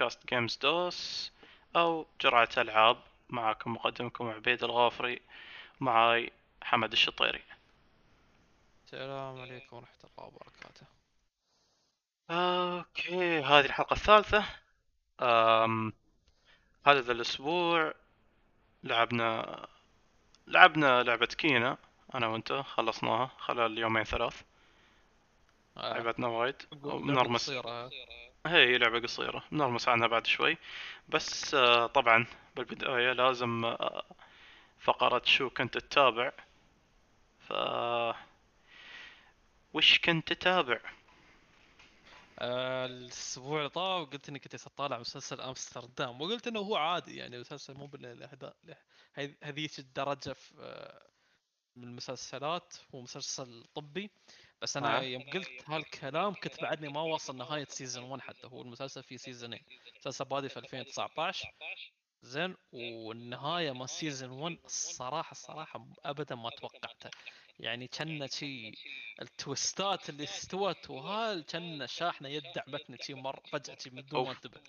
[0.00, 1.32] بودكاست Games Dose
[1.76, 2.96] أو جرعة ألعاب
[3.28, 5.20] معكم مقدمكم عبيد الغافري
[5.80, 7.42] معاي حمد الشطيري.
[8.84, 10.86] السلام عليكم ورحمة الله وبركاته.
[12.30, 14.44] okay هذه الحلقة الثالثة.
[15.20, 15.92] أم...
[16.86, 17.94] هذا ذا الأسبوع
[18.84, 19.66] لعبنا
[20.46, 21.76] لعبنا لعبة Kena
[22.14, 24.42] أنا وأنت خلصناها خلال يومين ثلاث.
[25.76, 26.62] آه، لعبتنا وايد.
[27.34, 27.90] قصيرة.
[28.46, 30.56] هي لعبة قصيرة بنرمس عنها بعد شوي.
[31.08, 32.26] بس آه، طبعا
[32.56, 34.04] بالبداية لازم آه،
[34.80, 36.32] فقرة شو كنت تتابع.
[37.40, 37.52] ف
[39.74, 40.80] وش كنت تتابع؟
[42.38, 47.38] آه، الأسبوع اللي طاف قلت إني كنت أطالع مسلسل أمستردام وقلت إنه هو عادي يعني
[47.38, 47.90] مسلسل مو
[49.42, 51.02] هذيك الدرجة في آه،
[51.76, 54.10] من المسلسلات هو مسلسل طبي.
[54.62, 55.02] بس أنا آه.
[55.02, 59.64] يوم قلت هالكلام كنت بعدني ما وصل نهاية season 1 حتى هو المسلسل فيه سيزونين
[59.92, 61.54] المسلسل بادي في 2019
[62.22, 67.10] زين والنهاية ما season 1 الصراحة الصراحة أبدا ما توقعتها.
[67.58, 68.72] يعني كأن شي
[69.22, 74.32] التويستات اللي استوت وهال كأن شاحنة دعمتني شي مرة فجأة شي من دون ما.
[74.32, 74.60] انتبه.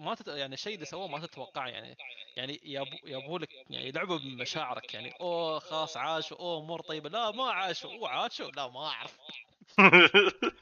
[0.00, 0.28] ما تت...
[0.28, 1.96] يعني الشيء اللي سووه ما تتوقع يعني
[2.36, 2.60] يعني
[3.04, 7.92] يابو لك يعني يلعبوا بمشاعرك يعني أوه خلاص عاشوا أوه أمور طيبة لا ما عاشوا
[7.92, 9.18] أوه عاشوا لا ما أعرف.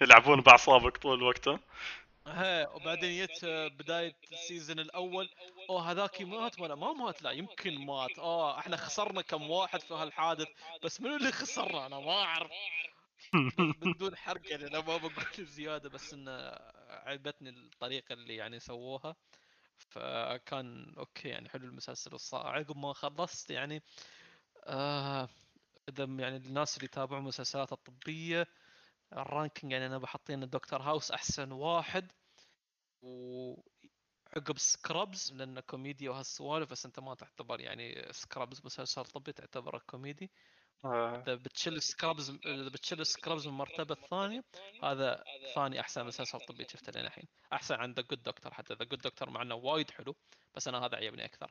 [0.00, 1.48] يلعبون بأعصابك طول الوقت
[2.26, 3.44] ها؟ وبعدين جت
[3.78, 5.28] بداية السيزون الأول
[5.70, 9.94] أوه هذاك مات ولا ما مات؟ لا يمكن مات آه إحنا خسرنا كم واحد في
[9.94, 10.48] هالحادث
[10.82, 12.50] بس منو اللي خسرنا؟ أنا ما أعرف.
[13.82, 15.12] بدون حرق يعني أنا ما بقول
[15.56, 16.58] زيادة بس إنه
[17.06, 19.16] عجبتني الطريقة اللي يعني سووها.
[19.78, 23.82] فكان okay يعني حلو المسلسل والصراحه عقب ما خلصت يعني
[24.64, 25.28] آه
[25.88, 28.46] إذا يعني الناس اللي يتابعوا المسلسلات الطبية
[29.12, 32.12] ال ranking يعني أنا بحط الدكتور House أحسن واحد.
[33.02, 40.30] وعقب Scrubs لأنه كوميديا وهالسوالف بس أنت ما تعتبر يعني Scrubs مسلسل طبي تعتبره كوميدي.
[40.94, 44.44] إذا بتشيل Scrubs إذا بتشيل Scrubs من المرتبه الثانية
[44.82, 45.24] هذا
[45.54, 47.24] ثاني أحسن مسلسل طبي شفته لين الحين.
[47.52, 48.74] أحسن عن The Good Doctor حتى.
[48.74, 50.16] The Good Doctor مع إنه وايد حلو
[50.54, 51.50] بس أنا هذا عجبني أكثر.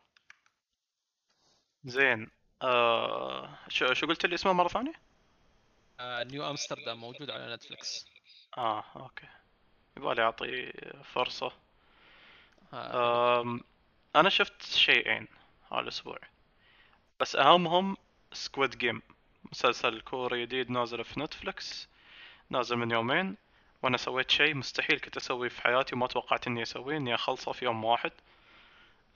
[1.84, 2.32] زين.
[2.62, 4.94] آه شو شو قلت لي اسمه مرة ثانية؟
[6.00, 8.06] آه New Amsterdam موجود على Netflix
[8.58, 9.28] آه okay.
[9.98, 10.72] يبغالي أعطي
[11.04, 11.52] فرصة.
[12.74, 13.60] آه
[14.16, 15.28] أنا شفت شيئين
[15.72, 16.20] هالأسبوع.
[17.20, 17.98] بس أهمهم
[18.34, 19.02] Squid Game
[19.56, 21.90] مسلسل كوري جديد نازل في Netflix
[22.50, 23.38] نازل من يومين.
[23.84, 27.66] وأنا سويت شيء مستحيل كنت أسويه في حياتي وما توقعت إني أسويه إني أخلصه في
[27.66, 28.12] يوم واحد.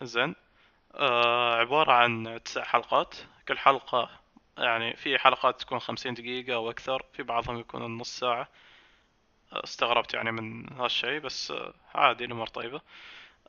[0.01, 0.35] زين.
[0.95, 3.15] آه عبارة عن تسع حلقات.
[3.47, 4.09] كل حلقة
[4.57, 8.47] يعني في حلقات تكون خمسين دقيقة أو أكثر في بعضهم يكون نص ساعة.
[9.53, 12.81] آه، استغربت يعني من هالشيء بس آه، عادي الأمور طيبة.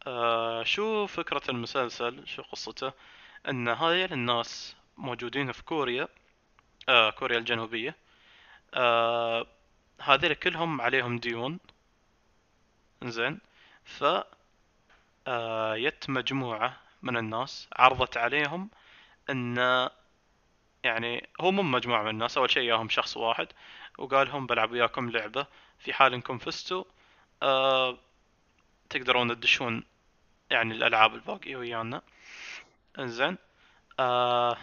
[0.07, 2.93] آه شو فكرة المسلسل؟ شو قصته؟
[3.49, 6.09] إن هاي الناس موجودين في كوريا.
[6.89, 7.97] آه كوريا الجنوبية.
[8.75, 9.47] آه
[10.01, 11.59] هذول كلهم عليهم ديون.
[13.05, 13.41] زين
[13.85, 14.05] ف
[15.27, 18.71] آه يت مجموعة من الناس عرضت عليهم
[19.31, 19.57] إن
[20.85, 23.49] يعني هو مو مجموعة من الناس أول شيء ياهم شخص واحد
[23.99, 25.47] وقال لهم بلعب وياكم لعبة
[25.79, 26.85] في حال إنكم فزتوا
[27.43, 27.99] آه
[28.91, 29.85] تقدرون تدشون
[30.51, 32.03] يعني الألعاب الباقية ويانا.
[32.99, 33.39] إنزين.
[34.01, 34.57] آه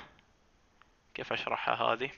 [1.18, 2.12] كيف أشرحها هذه؟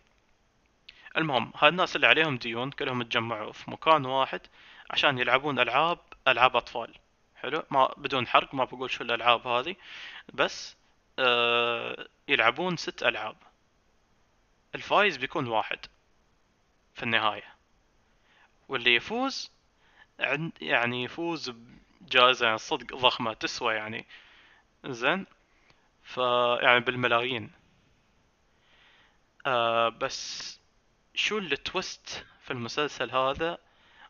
[1.17, 4.41] المهم هالناس اللي عليهم ديون كلهم تجمعوا في مكان واحد
[4.89, 6.95] عشان يلعبون ألعاب ألعاب أطفال.
[7.35, 9.75] حلو؟ ما بدون حرق ما بقول شو الألعاب هذه
[10.33, 10.77] بس
[11.19, 13.35] آه يلعبون ست ألعاب.
[14.75, 15.79] الفايز بيكون واحد
[16.95, 17.55] في النهاية.
[18.69, 19.51] واللي يفوز
[20.61, 21.53] يعني يفوز
[22.01, 24.05] بجائزة يعني صدق ضخمة تسوى يعني.
[24.85, 25.25] زين؟
[26.03, 26.17] ف
[26.61, 27.58] يعني بالملايين.
[29.45, 30.59] آه بس
[31.15, 33.57] شو ال twist في المسلسل هذا؟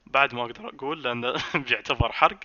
[0.06, 1.34] بعد ما أقدر أقول لأنه
[1.70, 2.40] بيعتبر حرق.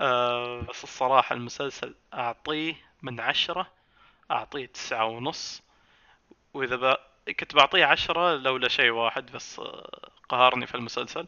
[0.00, 3.72] آه بس الصراحة المسلسل أعطيه من عشرة
[4.30, 5.62] أعطيه تسعة ونص.
[6.54, 6.96] وإذا ب...
[7.40, 11.26] كنت بعطيه عشرة لولا شيء واحد بس آه، قهرني في المسلسل.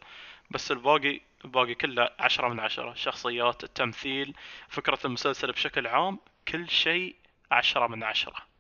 [0.51, 2.93] بس الباقي الباقي كله عشرة من عشرة.
[2.93, 4.35] الشخصيات التمثيل
[4.69, 6.19] فكرة المسلسل بشكل عام
[6.49, 7.17] كل شيء
[7.51, 8.52] عشرة من عشرة.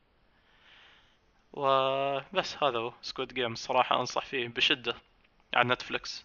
[1.52, 4.94] وبس هذا هو سكوت جيم الصراحة أنصح فيه بشدة
[5.54, 6.25] على نتفلكس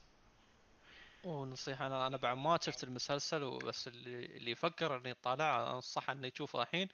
[1.23, 6.27] ونصيحة أنا أنا بعد ما شفت المسلسل وبس اللي اللي يفكر إنه يطالع أنصح إنه
[6.27, 6.87] يشوفه الحين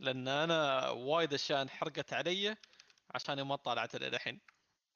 [0.00, 2.56] لأن أنا وايد أشياء انحرقت علي
[3.14, 4.40] عشان ما طالعت للحين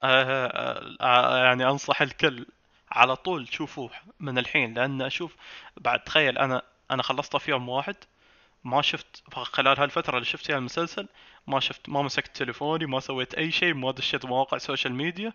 [0.03, 2.47] آه آه آه يعني أنصح الكل
[2.91, 3.91] على طول شوفوه
[4.21, 5.37] من الحين لأن أشوف
[5.77, 7.97] بعد تخيل أنا أنا خلصته في يوم واحد
[8.67, 11.09] ما شفت خلال هالفترة اللي شفت فيها المسلسل
[11.47, 15.33] ما شفت ما مسكت تليفوني ما سويت أي شيء ما دشيت مواقع social media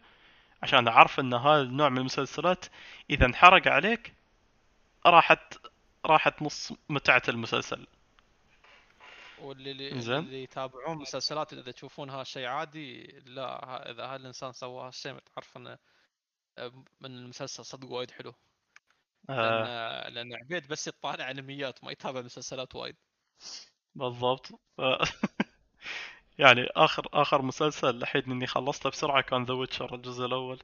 [0.64, 2.66] عشان أعرف إن هذا النوع من المسلسلات
[3.10, 4.14] إذا انحرق عليك
[5.06, 5.58] راحت
[6.06, 7.88] راحت نص متعة المسلسل.
[9.42, 10.18] واللي اللي, زين.
[10.18, 15.78] اللي يتابعون مسلسلات إذا تشوفونها شيء عادي لا إذا هالإنسان سوى هالشيء تعرف إنه
[17.02, 18.34] من المسلسل صدق وايد حلو.
[19.30, 20.10] آه.
[20.10, 22.96] لأن عبيد بس يطالع انميات ما يتابع مسلسلات وايد.
[23.96, 24.48] بالضبط.
[24.78, 24.82] ف...
[26.40, 30.60] يعني آخر آخر مسلسل الحين إني خلصته بسرعة كان The Witcher الجزء الأول.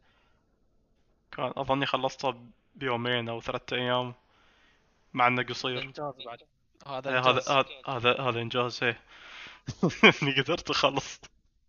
[1.31, 2.33] كان أظني خلصته
[2.75, 4.13] بيومين أو ثلاثة أيام
[5.13, 5.81] مع إنه قصير.
[5.81, 6.41] إنجاز بعد.
[6.87, 7.49] هذا إيه، هذا إنجاز.
[7.49, 9.01] هذا هذا هذا إنجاز إيه.
[10.23, 11.21] إني قدرت أخلص.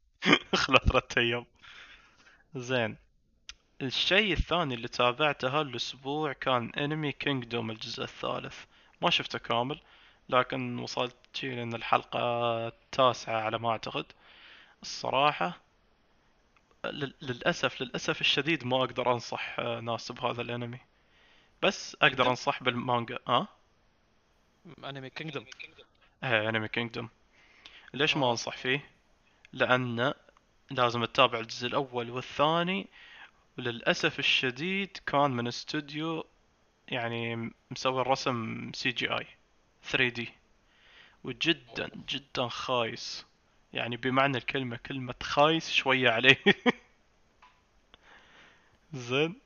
[0.55, 1.47] خلال ثلاثة أيام.
[2.55, 2.97] زين.
[3.83, 8.65] الشيء الثاني اللي تابعته هالأسبوع كان انمي كينجدوم الجزء الثالث.
[9.03, 9.81] ما شفته كامل.
[10.29, 12.19] لكن وصلت لأن الحلقة
[12.69, 14.07] التاسعة على ما أعتقد.
[14.83, 15.61] الصراحة
[16.85, 20.79] لل- للأسف للأسف الشديد ما أقدر أنصح آه، ناس بهذا الأنمي.
[21.63, 23.19] بس أقدر؟ أنصح بالمانجا.
[23.29, 23.49] ها
[24.85, 25.47] أنمي كينجدوم.
[26.25, 27.09] إيه أنمي كينجدوم.
[27.95, 28.31] ليش ما آه.
[28.31, 28.91] أنصح فيه؟
[29.53, 30.15] لأن
[30.71, 32.87] لازم تتابع الجزء الأول والثاني.
[33.59, 36.27] وللأسف الشديد كان من استوديو
[36.89, 39.27] يعني مسوي الرسم CGI.
[39.89, 40.33] 3 دي.
[41.25, 43.27] وجدا جدا خايس.
[43.73, 46.37] يعني بمعنى الكلمة كلمة خايس شوية عليه.
[48.93, 49.41] زين.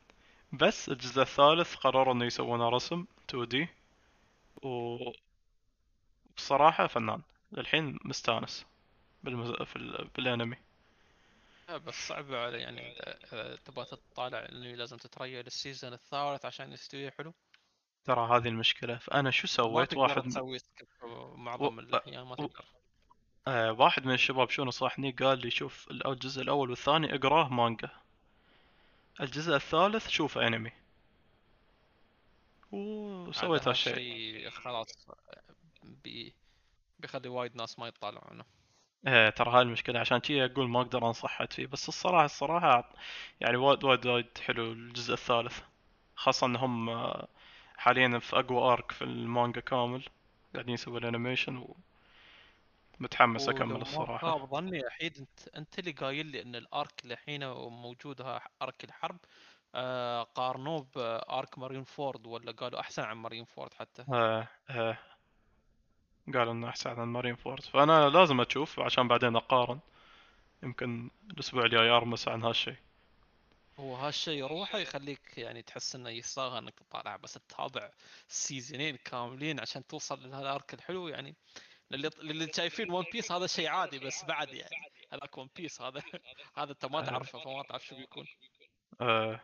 [0.53, 3.69] بس الجزء الثالث قرروا إنه يسوونه رسم 2 دي.
[6.37, 7.23] وبصراحة فنان.
[7.53, 8.67] للحين مستانس
[9.23, 9.51] بالمز...
[9.51, 10.09] في ال...
[10.17, 10.57] بالانمي
[11.69, 12.95] آه، بس صعب على يعني
[13.65, 17.33] تبغى تطالع إنه لازم تتريا للسيزون الثالث عشان يستوي حلو.
[18.05, 18.97] ترى هذه المشكلة.
[18.97, 20.89] فأنا شو سويت؟ واحد تسوي skip
[21.35, 22.65] معظم و- الاحيان ما تقدر.
[23.49, 27.91] آه واحد من الشباب شو نصحني؟ قال لي شوف الجزء الأول والثاني اقراه مانجا.
[29.21, 30.73] الجزء الثالث شوفه أنمي.
[32.73, 33.93] وسويت هالشيء.
[33.93, 35.09] الشيء خلاص
[35.83, 36.35] بي
[36.99, 38.45] بيخلي وايد ناس ما يطالعونه
[39.07, 40.01] إيه ترى هاي المشكلة.
[40.01, 41.67] عشان كذي أقول ما أقدر انصح حد فيه.
[41.67, 42.91] بس الصراحة الصراحة
[43.41, 45.61] يعني وايد وايد وايد حلو الجزء الثالث.
[46.17, 47.29] خاصة انهم آه،
[47.77, 50.05] حاليا في أقوى arc في المانجا كامل
[50.55, 51.65] قاعدين يسووا ال animation
[53.01, 54.19] ومتحمس ولو أكمل ما الصراحة.
[54.19, 58.21] خاب ظني أحيد أنت أنت اللي قايل لي إن ال arc اللي الحين موجود
[58.63, 59.17] arc الحرب
[59.75, 64.99] آه قارنوه ب arc Marineford ولا قالوا أحسن عن Marineford حتى؟ إيه إيه
[66.35, 69.79] قالوا إنه أحسن عن مارين فورد فأنا لازم أشوف عشان بعدين أقارن.
[70.63, 72.77] يمكن الأسبوع الجاي أرمس عن هالشيء.
[73.81, 77.91] هو هالشيء روحه يخليك يعني تحس إنه يستاهل إنك تطالع بس تتابع
[78.29, 81.37] season ين كاملين عشان توصل لهال arc الحلو يعني.
[81.91, 84.77] للي للي شايفين One Piece هذا شيء عادي بس بعد يعني.
[85.13, 86.03] هذاك One Piece هذا
[86.59, 88.27] هذا أنت ما تعرفه فما تعرف شو بيكون.
[89.01, 89.41] آه.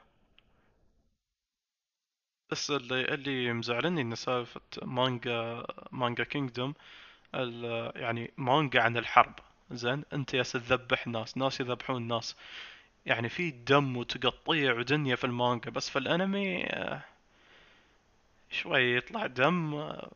[2.50, 6.74] بس اللي اللي مزعلني إن سالفة مانجا مانجا Kingdom
[7.96, 9.34] يعني مانجا عن الحرب.
[9.70, 12.36] زين؟ أنت يا تذبح ناس ناس يذبحون ناس.
[13.08, 17.04] يعني في دم وتقطيع ودنيا في المانجا بس في الانمي آه،
[18.50, 20.10] شوي يطلع دم آه،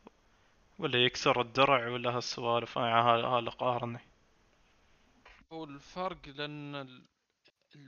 [0.79, 2.79] ولا يكسر الدرع ولا هالسوالف.
[2.79, 4.01] آه، اللي قاهرني.
[5.53, 7.03] هو الفرق لأن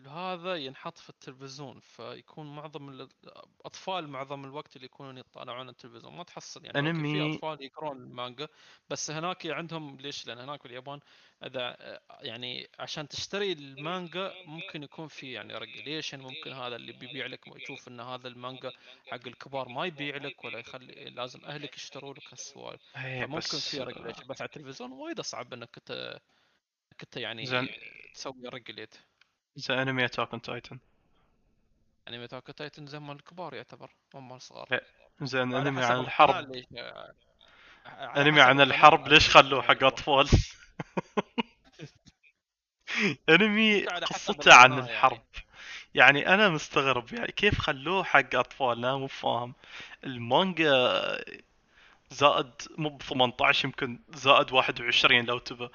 [0.07, 6.17] هذا ينحط في التلفزيون فيكون معظم ال- الاطفال معظم الوقت اللي يكونون يطالعون التلفزيون.
[6.17, 8.49] ما تحصل يعني okay في انمي أطفال يقرون المانجا
[8.91, 11.01] بس هناك عندهم ليش؟ لأن هناك باليابان
[11.45, 11.77] إذا
[12.21, 17.89] يعني عشان تشتري المانجا ممكن يكون في يعني regulation ممكن هذا اللي بيبيع لك يشوف
[17.89, 18.73] إن هذا المانجا
[19.07, 23.81] حق الكبار ما يبيع لك ولا يخلي لازم أهلك يشتروا لك هالسوالف إيه فممكن في
[23.81, 25.77] regulation بس على التلفزيون وايد صعب إنك
[27.03, 27.45] انت يعني
[28.15, 28.95] تسوي regulate
[29.57, 30.79] زي أنمي Attack on Titan.
[32.07, 34.81] يعني يعني Attack on Titan زي مال الكبار يعتبر مو مال الصغار
[35.23, 36.35] زين أنمي عن الحرب.
[37.87, 39.87] على أنمي عن الحرب ليش خلوه حق يعتبر.
[39.87, 40.29] أطفال؟
[43.29, 44.85] أنمي قصته عن يعني.
[44.85, 45.23] الحرب.
[45.95, 49.55] يعني أنا مستغرب يعني كيف خلوه حق أطفال؟ أنا مو فاهم.
[50.05, 50.71] المانجا
[52.11, 55.69] زائد مو ب 18 يمكن زائد 21 لو تبى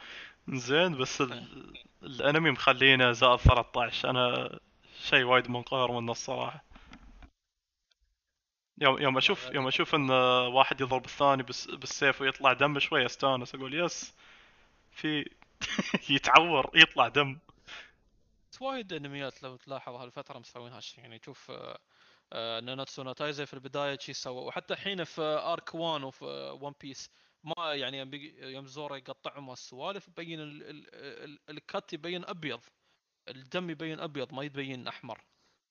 [0.53, 1.73] زين بس ال...
[2.03, 4.59] الانمي مخلينه زائد 13 أنا
[4.99, 6.63] شيء وايد منقهر منه الصراحة.
[8.81, 10.09] يوم يوم أشوف يوم أشوف إن
[10.53, 13.55] واحد يضرب الثاني بس بالسيف ويطلع دم شوي أستانس.
[13.55, 14.15] أقول yes
[14.91, 15.29] في
[16.15, 17.39] يتعور يطلع دم.
[18.61, 21.51] وايد انميات لو تلاحظ هالفترة مسوين هالشيء يعني شوف
[22.33, 26.25] آه، Nanatsu no Taizai في البداية شي سوى وحتى الحين في arc 1 وفي
[26.61, 27.09] One Piece
[27.43, 27.97] ما يعني
[28.41, 32.59] يوم زورو يقطعهم السوالف يبين ال- ال- ال- ال cut يبين أبيض
[33.29, 35.21] الدم يبين أبيض ما يبين أحمر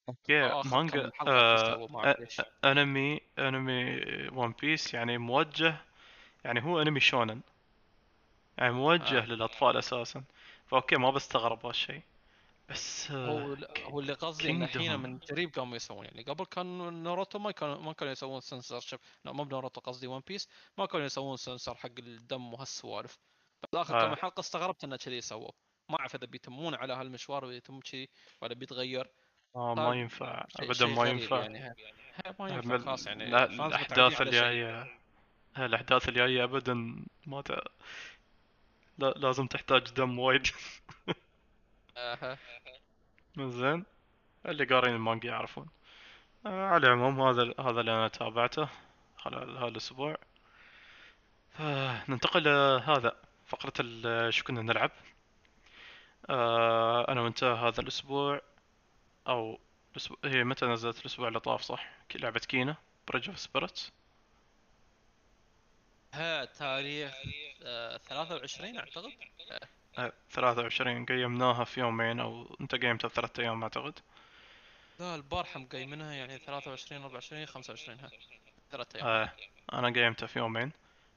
[0.08, 1.86] okay مانجا آه.
[2.64, 5.76] أنمي أنمي One Piece يعني موجه
[6.44, 7.40] يعني هو أنمي shonen
[8.58, 9.26] يعني موجه آه.
[9.26, 10.24] للأطفال أساسا
[10.66, 12.02] ف okay ما بستغرب هالشيء
[12.68, 15.00] بس آه، هو هو اللي قصدي انه الحين.
[15.00, 18.98] من قريب قاموا يسوون يعني قبل كان ناروتو ما كانوا ما كانوا يسوون سنسر شيب
[19.24, 20.48] لا مو بناروتو قصدي One Piece
[20.78, 23.18] ما كانوا يسوون سنسر حق الدم وهالسوالف.
[23.62, 24.08] بس اخر آه.
[24.08, 25.50] كم حلقه استغربت إنه كذي سووا
[25.88, 28.08] ما أعرف إذا بيتمون على هالمشوار ويتم كذي
[28.42, 29.10] ولا بيتغير.
[29.54, 30.46] طيب، ما ينفع.
[30.60, 31.40] ابدا ما ينفع.
[31.40, 31.74] يعني.
[32.38, 33.30] ما ينفع خلاص يعني.
[33.30, 34.20] لا، الأحداث.
[34.20, 34.98] الجاية
[35.58, 36.74] الأحداث الجاية ابدا
[37.26, 37.50] ما ت...
[38.98, 40.46] لا لازم تحتاج دم وايد.
[41.98, 42.38] آه،
[43.38, 43.84] زين.
[44.46, 45.68] اللي قارين المانجا يعرفون.
[46.46, 48.68] آه على العموم هذا هذا اللي أنا تابعته.
[49.16, 50.16] خلال هذا الأسبوع.
[52.08, 53.72] ننتقل لهذا فقرة
[54.30, 54.90] شو كنا نلعب.
[56.30, 58.40] آه أنا وأنت هذا الأسبوع
[59.28, 59.58] أو
[59.92, 62.76] الأسبوع هي متى نزلت الأسبوع اللي طاف صح؟ لعبة Kena:
[63.08, 63.92] Bridge of Spirits
[66.14, 67.12] ها تاريخ
[67.62, 69.12] آه، 23 أعتقد؟
[70.30, 73.98] 23 قيمناها في يومين أو أنت قيمتها بثلاثة أيام أعتقد؟
[75.00, 78.10] لا البارحة مقيمينها يعني 23 24 25 ها.
[78.70, 79.06] ثلاث أيام.
[79.06, 79.32] آه
[79.72, 80.72] أنا قيمتها في يومين.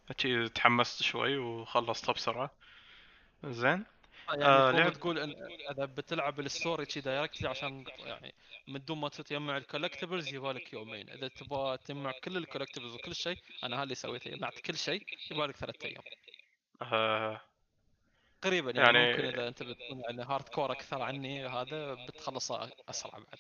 [0.09, 2.51] هيك تحمست شوي وخلصتها بسرعة.
[3.43, 3.85] زين.
[4.29, 5.35] يعني آه، آه لعب- تقول إن
[5.71, 8.33] إذا بتلعب ال story شي directly عشان يعني
[8.67, 11.09] من دون ما تجمع ال collectibles يبالك يومين.
[11.09, 15.05] إذا تبغى تجمع كل ال collectibles وكل شيء أنا هذا اللي سويته جمعت كل شيء
[15.31, 16.01] يبالك ثلاث أيام.
[16.81, 17.41] آه
[18.43, 23.39] قريبا يعني, يعني- ممكن إذا أنت بتكون يعني hardcore أكثر عني هذا بتخلصه أسرع بعد.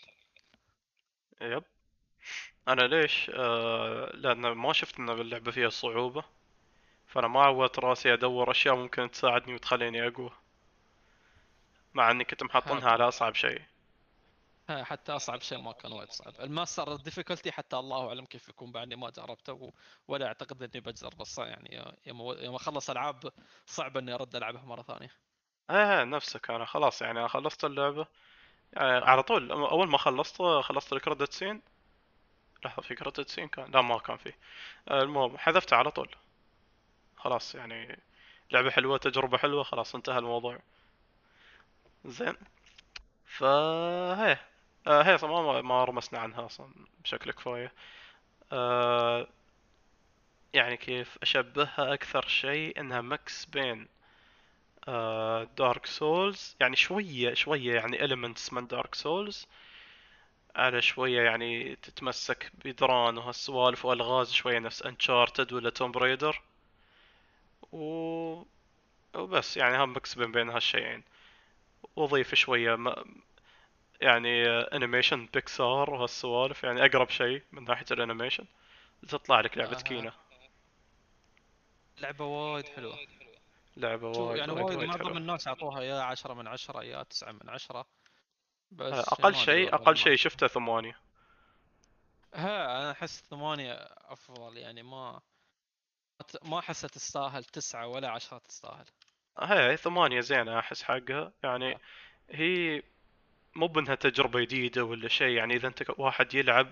[1.41, 1.63] yep.
[2.67, 6.23] أنا ليش؟ آه لأن ما شفت إن اللعبة فيها صعوبة
[7.07, 10.31] فأنا ما عودت راسي أدور أشياء ممكن تساعدني وتخليني أقوى
[11.93, 13.61] مع إني كنت محطنها على أصعب شيء.
[14.91, 16.33] حتى أصعب شيء ما كان وايد صعب.
[16.39, 19.73] ال master difficulty حتى الله أعلم كيف يكون بعدني ما جربته
[20.07, 23.31] ولا أعتقد إني بجرب بس يعني يوم أخلص ألعاب
[23.65, 25.11] صعب إني أرد ألعبها مرة ثانية.
[25.71, 28.07] إيه نفسك أنا خلاص يعني أنا خلصت اللعبة.
[28.73, 31.61] يعني على طول أول ما خلصت خلصت الكريدت سين.
[32.65, 34.37] لحظة في كريدت سين كان؟ لا ما كان فيه.
[34.91, 36.15] المهم حذفته على طول.
[37.17, 37.99] خلاص يعني
[38.51, 40.59] لعبة حلوة تجربة حلوة خلاص انتهى الموضوع.
[42.05, 42.37] زين.
[43.25, 44.37] فهي
[44.87, 46.73] آه هي أصلا ما ما رمسنا عنها أصلا
[47.03, 47.73] بشكل كفاية.
[48.53, 49.27] آه
[50.53, 53.87] يعني كيف أشبهها أكثر شيء؟ إنها مكس بين
[54.87, 59.47] آه Dark Souls يعني شوية شوية يعني elements من Dark Souls
[60.55, 66.41] على شوية يعني تتمسك بدران وهالسوالف وألغاز شوية نفس Uncharted ولا Tomb Raider
[67.71, 68.43] و...
[69.15, 71.03] وبس يعني هم mix بين بين هالشيئين.
[71.95, 73.05] وأضيف شوية ما...
[74.01, 78.45] يعني animation Pixar وهالسوالف يعني أقرب شيء من ناحية ال animation.
[79.07, 79.81] تطلع لك لعبة آها.
[79.81, 80.13] Kena
[81.97, 82.97] لعبة وايد حلوة.
[83.77, 87.49] لعبة شوف وايد يعني وايد معظم الناس أعطوها يا 10 من 10 يا 9 من
[87.49, 87.85] 10
[88.71, 90.97] بس أقل ما أدري شيء أقل شيء شفته ثمانية.
[92.33, 95.21] ها أنا أحس ثمانية أفضل يعني ما
[96.43, 98.85] ما أحسها تستاهل تسعة ولا عشرة تستاهل.
[99.39, 101.33] هي ثمانية زينة أحس حقها.
[101.43, 101.79] يعني آه.
[102.29, 102.83] هي
[103.55, 106.71] مو بأنها تجربة جديدة ولا شيء يعني إذا أنت واحد يلعب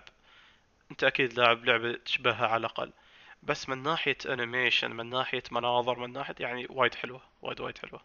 [0.91, 2.91] أنت أكيد لاعب لعبة تشبهها على الأقل.
[3.43, 8.01] بس من ناحية animation من ناحية مناظر من ناحية يعني وايد حلوة وايد وايد حلوة.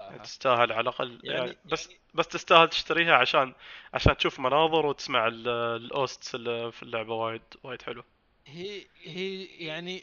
[0.00, 0.22] يعني آه.
[0.22, 3.54] تستاهل على الأقل يعني, يعني- بس بس تستاهل تشتريها عشان
[3.94, 8.04] عشان تشوف مناظر وتسمع ال- ال OSTs اللي في اللعبة وايد وايد حلو
[8.46, 10.02] هي هي يعني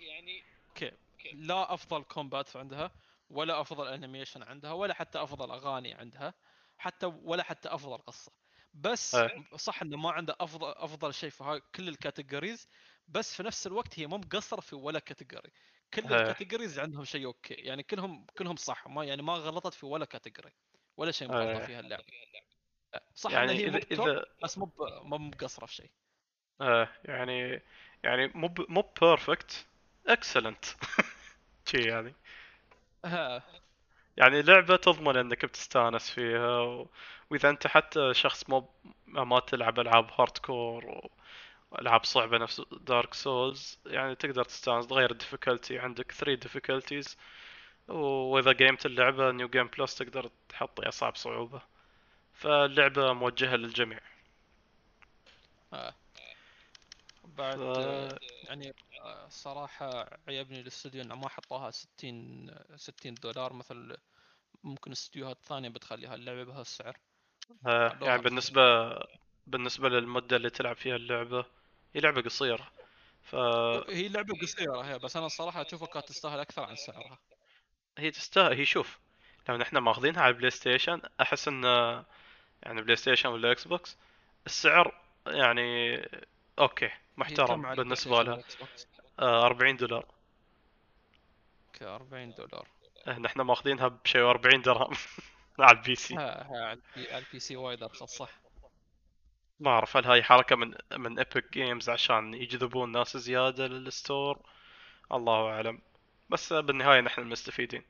[0.70, 0.92] okay
[1.34, 2.92] لا أفضل combat عندها
[3.30, 6.34] ولا أفضل animation عندها ولا حتى أفضل أغاني عندها.
[6.80, 8.32] حتى ولا حتى أفضل قصة.
[8.74, 9.44] بس إيه.
[9.56, 12.68] صح إنه ما عنده افضل أفضل شيء في كل ال categories
[13.08, 15.52] بس في نفس الوقت هي مو مقصرة في ولا category
[15.94, 16.22] كل إيه.
[16.22, 17.54] ال categories عندهم شيء okay.
[17.54, 18.88] يعني كلهم كلهم صح.
[18.88, 20.54] ما يعني ما غلطت في ولا category
[20.98, 21.66] ولا شيء مغلطة إيه.
[21.66, 22.04] فيها اللعبة.
[23.16, 25.92] صح يعني هي إذا إذا بس مو مو مقصرة في شيء.
[26.62, 26.90] آه.
[27.06, 27.62] يعني
[28.04, 29.68] يعني مو مو perfect
[30.08, 30.66] excellent
[31.70, 32.14] شي يعني.
[34.20, 36.88] يعني لعبة تضمن إنك بتستانس فيها و...
[37.30, 38.70] وإذا أنت حتى شخص مو
[39.08, 41.10] ما تلعب ألعاب hardcore
[41.72, 47.18] والعاب صعبة نفس Dark Souls يعني تقدر تستانس تغير ال difficulty عندك 3 difficulties
[47.88, 51.62] وإذا قيمت اللعبة new game plus تقدر تحط اصعب صعوبة.
[52.34, 54.00] فاللعبة موجهة للجميع.
[57.38, 58.74] بعد ف- آه، يعني
[59.30, 63.98] صراحة عيبني الاستوديو إنه ما حطوها 60 60 دولار مثل
[64.64, 66.98] ممكن استديوهات ثانية بتخلي هاللعبة بهالسعر
[67.68, 68.62] آه، يعني بالنسبة
[69.48, 71.46] بالنسبة للمدة اللي تلعب فيها اللعبة
[71.96, 72.72] هي لعبة قصيرة.
[73.24, 77.20] فهي هي لعبة قصيرة هي بس أنا الصراحة أشوفها كانت تستاهل أكثر عن سعرها.
[78.12, 79.00] تستاهل هي شوف
[79.50, 81.64] لو إحنا ماخذينها على ال PlayStation أحس إن
[82.64, 83.98] يعني PlayStation ولا Xbox
[84.46, 85.98] السعر يعني
[86.60, 87.66] okay هي محترم
[87.96, 88.44] ستيشن لها؟
[89.20, 90.06] آه 40 دولار.
[91.74, 92.68] ك 40 دولار.
[93.10, 94.94] إحنا إحنا ماخذينها بشيء 40 درهم
[95.60, 96.16] على ال PC.
[96.16, 98.30] ها ها على ال PC وايد أرخص صح.
[99.60, 104.40] ما أعرف هل هاي حركة من من Epic Games عشان يجذبون ناس زيادة لل store؟
[105.12, 105.82] الله أعلم.
[106.30, 107.84] بس بالنهاية نحن المستفيدين.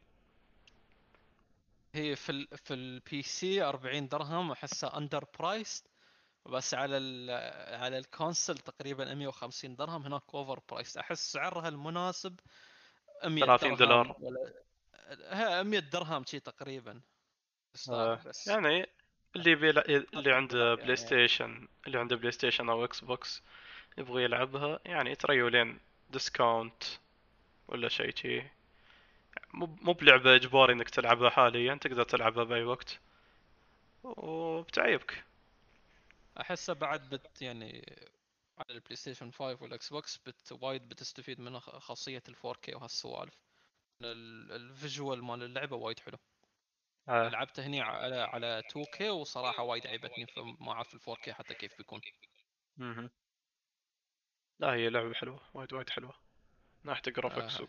[1.93, 5.83] هي في ال في ال PC 40 درهم احسها underprice
[6.49, 7.29] بس على ال
[7.75, 12.39] على ال console تقريبا 150 درهم هناك overprice أحس سعرها المناسب
[13.25, 14.15] 100 30 دولار.
[14.19, 14.53] ولا
[15.29, 17.01] ها 100 درهم شي تقريبا
[17.89, 18.89] آه، بس يعني
[19.35, 19.83] اللي بيلع...
[19.87, 20.95] اللي عنده بلاي يعني.
[20.95, 23.43] ستيشن اللي عنده PlayStation أو Xbox
[23.97, 25.79] يبغى يلعبها يعني تريوا لين
[26.09, 26.83] discount
[27.67, 28.43] ولا شيء شي
[29.53, 32.99] مو مو بلعبة إجباري إنك تلعبها حاليا تقدر تلعبها بأي وقت
[34.03, 35.23] وبتعيبك
[36.41, 37.95] أحسها بعد بت يعني
[38.57, 43.33] على ال PlayStation 5 وال Xbox بت وايد بتستفيد من خ- خاصية ال 4K وهالسوالف.
[44.03, 46.17] ال- ال visual مال اللعبة وايد حلو.
[47.09, 47.29] آه.
[47.29, 52.01] لعبته هني على على 2K وصراحة وايد عيبتني فما اعرف ال 4K حتى كيف بيكون.
[52.77, 53.09] مهم.
[54.59, 55.41] لا هي لعبة حلوة.
[55.53, 56.13] وايد وايد حلوة.
[56.83, 57.63] من ناحية graphics آه.
[57.63, 57.67] و...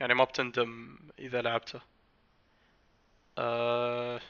[0.00, 1.80] يعني ما بتندم إذا لعبته
[3.38, 4.20] آه...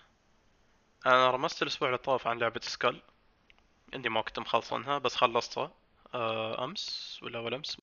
[1.06, 3.02] أنا رمست الأسبوع اللي طاف عن لعبة Skul.
[3.94, 5.70] عندي ما كنت مخلصنها بس خلصتها.
[6.14, 6.64] آه...
[6.64, 7.76] أمس ولا أول أمس؟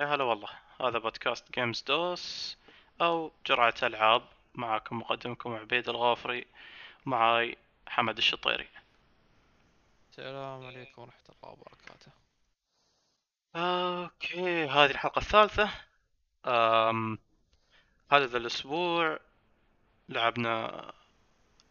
[0.00, 0.48] يا هلا والله.
[0.80, 2.56] هذا بودكاست Games Dose
[3.00, 4.22] أو جرعة ألعاب
[4.54, 6.46] معكم مقدمكم عبيد الغافري
[7.06, 7.56] معاي
[7.86, 8.68] حمد الشطيري.
[10.10, 12.12] السلام عليكم ورحمة الله وبركاته.
[13.56, 15.70] okay هذه الحلقة الثالثة.
[16.46, 17.18] أم...
[18.12, 19.20] هذا ذا الأسبوع.
[20.08, 20.92] لعبنا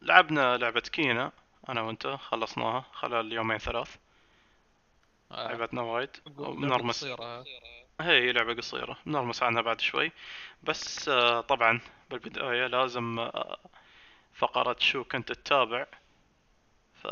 [0.02, 1.32] لعبنا لعبة Kena
[1.70, 3.96] أنا وأنت خلصناها خلال يومين ثلاث.
[5.32, 5.48] آه.
[5.48, 6.10] لعبتنا وايد.
[6.26, 7.46] بنرمس قصيرة.
[8.02, 8.98] هي لعبة قصيرة.
[9.06, 10.12] بنرمس عنها بعد شوي.
[10.64, 13.58] بس آه، طبعا بالبداية لازم آه،
[14.34, 15.86] فقرة شو كنت تتابع.
[17.04, 17.08] ف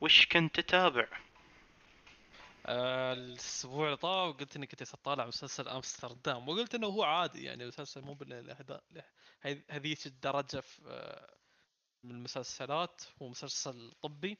[0.00, 1.06] وش كنت تتابع؟
[2.68, 7.66] آه، الأسبوع اللي طاف قلت إني كنت اطالع مسلسل أمستردام وقلت إنه هو عادي يعني
[7.66, 8.18] مسلسل مو
[9.70, 11.38] هذيك الدرجة في آه،
[12.04, 14.38] من المسلسلات هو مسلسل طبي.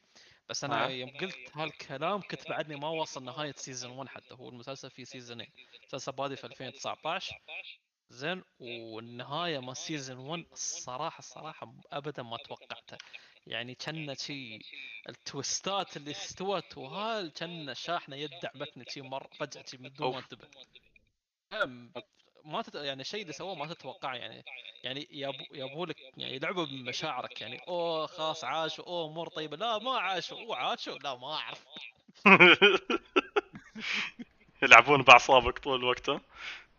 [0.49, 0.89] بس أنا آه.
[0.89, 5.53] يوم قلت هالكلام كنت بعدني ما واصل نهاية سيزون 1 حتى هو المسلسل فيه سيزونين
[5.81, 7.37] المسلسل بادي في 2019
[8.11, 12.99] زين والنهاية ما سيزون 1 الصراحة الصراحة ابدا ما توقعتها
[13.47, 14.59] يعني كان شي
[15.09, 20.19] التويستات اللي استوت وهال كان شاحنه يدع بتني شي مر فجأة شي من دون ما.
[20.19, 20.49] انتبه.
[22.45, 22.75] ما تت...
[22.75, 24.45] يعني الشيء اللي سووه ما تتوقع يعني.
[24.85, 27.59] يعني يابو يابو لك يعني يلعبوا بمشاعرك يعني.
[27.69, 28.85] أوه خلاص عاشوا.
[28.87, 29.57] أوه أمور طيبة.
[29.57, 30.39] لا ما عاشوا.
[30.41, 30.99] أوه عاشوا.
[30.99, 31.65] لا ما أعرف.
[34.63, 36.11] يلعبون بأعصابك طول الوقت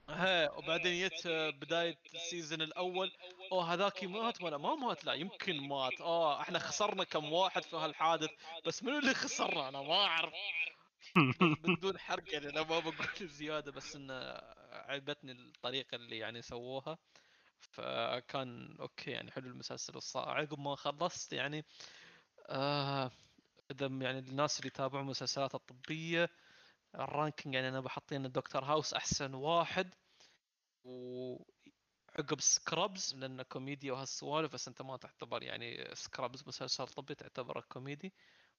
[0.10, 1.28] ها؟ ها وبعدين جت
[1.62, 3.12] بداية ال season الأول.
[3.52, 6.02] أوه هذاك مات ولا ما مات؟ لا يمكن مات.
[6.02, 8.30] آه إحنا خسرنا كم واحد في هالحادث.
[8.66, 10.34] بس منو اللي خسرنا؟ أنا ما أعرف.
[11.64, 13.08] بدون حرق يعني أنا ما بقول
[13.40, 14.14] زيادة بس انه
[14.72, 16.98] عجبتني الطريقة اللي يعني سووها.
[17.60, 21.66] فكان okay يعني حلو المسلسل والصراحه عقب ما خلصت يعني
[22.50, 23.12] آه
[23.72, 26.30] إذا يعني الناس اللي يتابعون المسلسلات الطبية
[26.96, 29.94] ال ranking يعني أنا بحطين الدكتور House أحسن واحد
[30.84, 38.14] وعقب Scrubs لأنه كوميديا وهالسوالف بس أنت ما تعتبر يعني Scrubs مسلسل طبي تعتبره كوميدي؟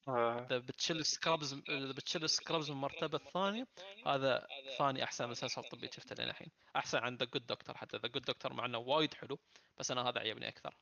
[0.08, 3.66] آه، إذا بتشيل Scrubs إذا بتشيل Scrubs من المرتبه الثانية
[4.06, 4.46] هذا
[4.78, 7.96] ثاني أحسن مسلسل طبي شفته لين الحين؟ أحسن عن The Good Doctor حتى.
[7.96, 9.38] The Good Doctor مع إنه وايد حلو
[9.78, 10.76] بس أنا هذا عجبني أكثر.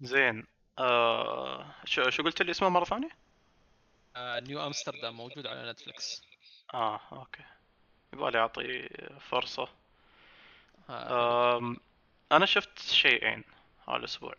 [0.00, 0.46] زين.
[0.78, 3.10] آه شو شو قلت لي اسمه مرة ثانية؟
[4.16, 6.22] آه New Amsterdam موجود على نتفلكس
[6.74, 7.42] آه أوكي.
[8.12, 8.88] يبغالي أعطي
[9.30, 9.68] فرصة.
[10.90, 11.76] آه
[12.32, 13.44] أنا شفت شيئين
[13.88, 14.34] هالاسبوع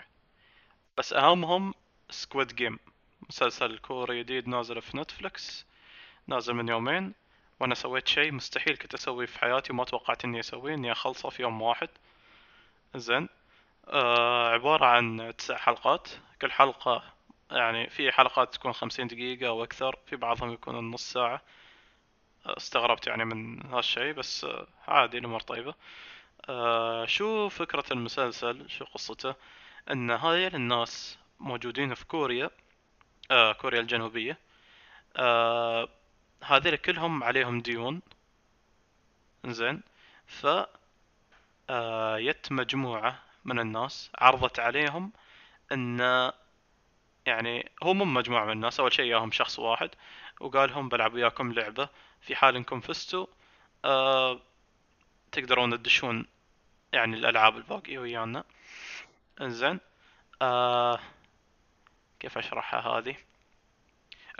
[0.97, 1.73] بس أهمهم
[2.09, 2.79] Squid Game
[3.29, 5.65] مسلسل كوري جديد نازل في نتفلكس
[6.27, 7.13] نازل من يومين.
[7.59, 11.41] وأنا سويت شيء مستحيل كنت أسويه في حياتي وما توقعت إني أسويه إني أخلصه في
[11.41, 11.89] يوم واحد.
[12.95, 13.29] زين.
[13.87, 16.07] آه عبارة عن تسع حلقات.
[16.41, 17.03] كل حلقة
[17.51, 21.41] يعني في حلقات تكون خمسين دقيقة أو أكثر في بعضهم يكون نص ساعة.
[22.45, 24.47] استغربت يعني من هالشيء بس
[24.87, 25.73] عادي الأمور طيبة.
[26.49, 29.35] آه شو فكرة المسلسل؟ شو قصته؟
[29.91, 32.49] إن هاي الناس موجودين في كوريا
[33.31, 34.37] آه كوريا الجنوبية.
[35.17, 35.89] آه
[36.43, 38.01] هذول كلهم عليهم ديون.
[39.45, 39.81] زين
[40.27, 40.47] ف
[42.17, 45.11] يت مجموعة من الناس عرضت عليهم
[45.71, 46.31] إن
[47.25, 49.89] يعني هو مو مجموعة من الناس أول شيء ياهم شخص واحد
[50.39, 51.89] وقال لهم بلعب وياكم لعبة
[52.21, 53.25] في حال إنكم فزتوا
[53.85, 54.39] آه
[55.31, 56.25] تقدرون تدشون
[56.93, 58.43] يعني الألعاب الباقية ويانا.
[59.41, 59.79] إنزين
[60.41, 60.99] آه
[62.19, 63.15] كيف أشرحها هذه؟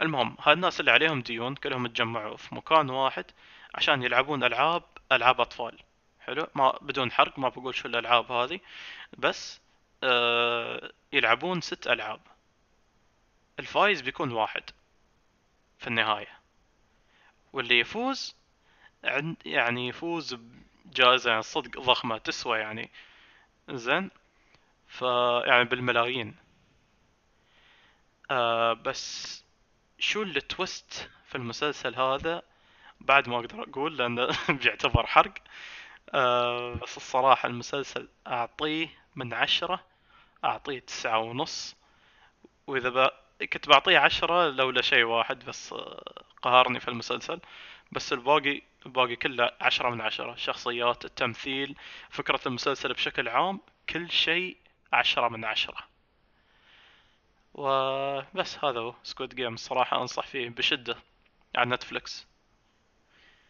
[0.00, 3.24] المهم هالناس اللي عليهم ديون كلهم تجمعوا في مكان واحد
[3.74, 5.78] عشان يلعبون ألعاب ألعاب أطفال.
[6.20, 8.60] حلو؟ ما بدون حرق ما بقول شو الألعاب هذه
[9.18, 9.60] بس
[10.02, 12.20] آه يلعبون ست ألعاب.
[13.58, 14.62] الفايز بيكون واحد
[15.78, 16.38] في النهاية.
[17.52, 18.36] واللي يفوز
[19.44, 20.34] يعني يفوز
[20.84, 22.90] بجائزة يعني صدق ضخمة تسوى يعني.
[23.70, 24.10] زين؟
[24.88, 25.02] ف
[25.46, 26.36] يعني بالملايين.
[28.30, 29.44] آه بس
[29.98, 32.42] شو التويست في المسلسل هذا؟
[33.00, 34.28] بعد ما أقدر أقول لأنه
[34.62, 35.34] بيعتبر حرق.
[36.14, 39.84] آه بس الصراحة المسلسل أعطيه من عشرة
[40.44, 41.76] أعطيه تسعة ونص.
[42.66, 43.23] وإذا.
[43.52, 47.40] كنت بعطيه عشرة لولا شيء واحد بس آه، قهرني في المسلسل.
[47.92, 50.32] بس الباقي الباقي كله عشرة من عشرة.
[50.32, 51.76] الشخصيات التمثيل
[52.10, 54.56] فكرة المسلسل بشكل عام كل شيء
[54.92, 55.78] عشرة من عشرة.
[57.54, 60.96] وبس هذا هو Squid Game الصراحة أنصح فيه بشدة
[61.56, 62.26] على نتفلكس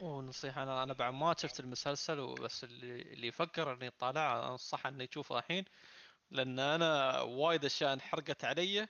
[0.01, 5.05] ونصيحة أنا أنا بعد ما شفت المسلسل وبس اللي اللي يفكر إنه يطالع أنصحه إنه
[5.05, 5.65] يشوفه الحين.
[6.31, 8.89] لأن أنا وايد أشياء انحرقت علي.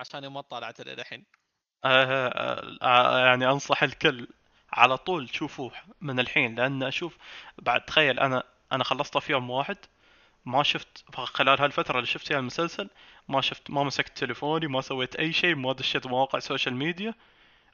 [0.00, 1.24] عشان ما طالعت للحين.
[1.84, 4.28] آه آه يعني أنصح الكل
[4.72, 7.18] على طول تشوفوه من الحين لأن أشوف
[7.58, 9.76] بعد تخيل أنا أنا خلصته في يوم واحد
[10.44, 12.90] ما شفت خلال هالفترة اللي شفت فيها المسلسل
[13.28, 17.14] ما شفت ما مسكت تليفوني ما سويت أي شيء ما دشيت مواقع social media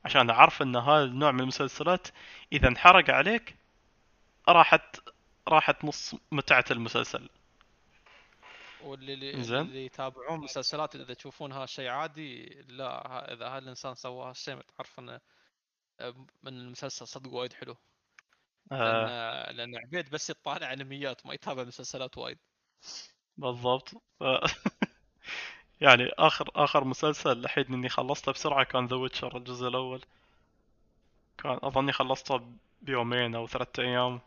[0.05, 2.09] عشان أعرف أن هذا النوع من المسلسلات
[2.53, 3.57] إذا انحرق عليك
[4.49, 4.97] راحت
[5.49, 7.29] راحت نص متعة المسلسل.
[8.85, 14.99] واللي اللي, اللي يتابعون مسلسلات إذا تشوفون هالشيء عادي لا إذا هالانسان سوى هالشيء تعرف
[14.99, 15.21] إنه
[16.43, 17.77] من المسلسل صدق وايد حلو.
[18.71, 22.39] لأن آه لأن عبيد بس يطالع انميات ما يتابع مسلسلات وايد.
[23.37, 23.89] بالضبط.
[24.21, 24.25] ف...
[25.81, 30.05] يعني آخر آخر مسلسل الحين إني خلصته بسرعة كان The Witcher الجزء الأول.
[31.39, 32.41] كان أظني خلصته
[32.83, 34.21] بيومين أو ثلاثة أيام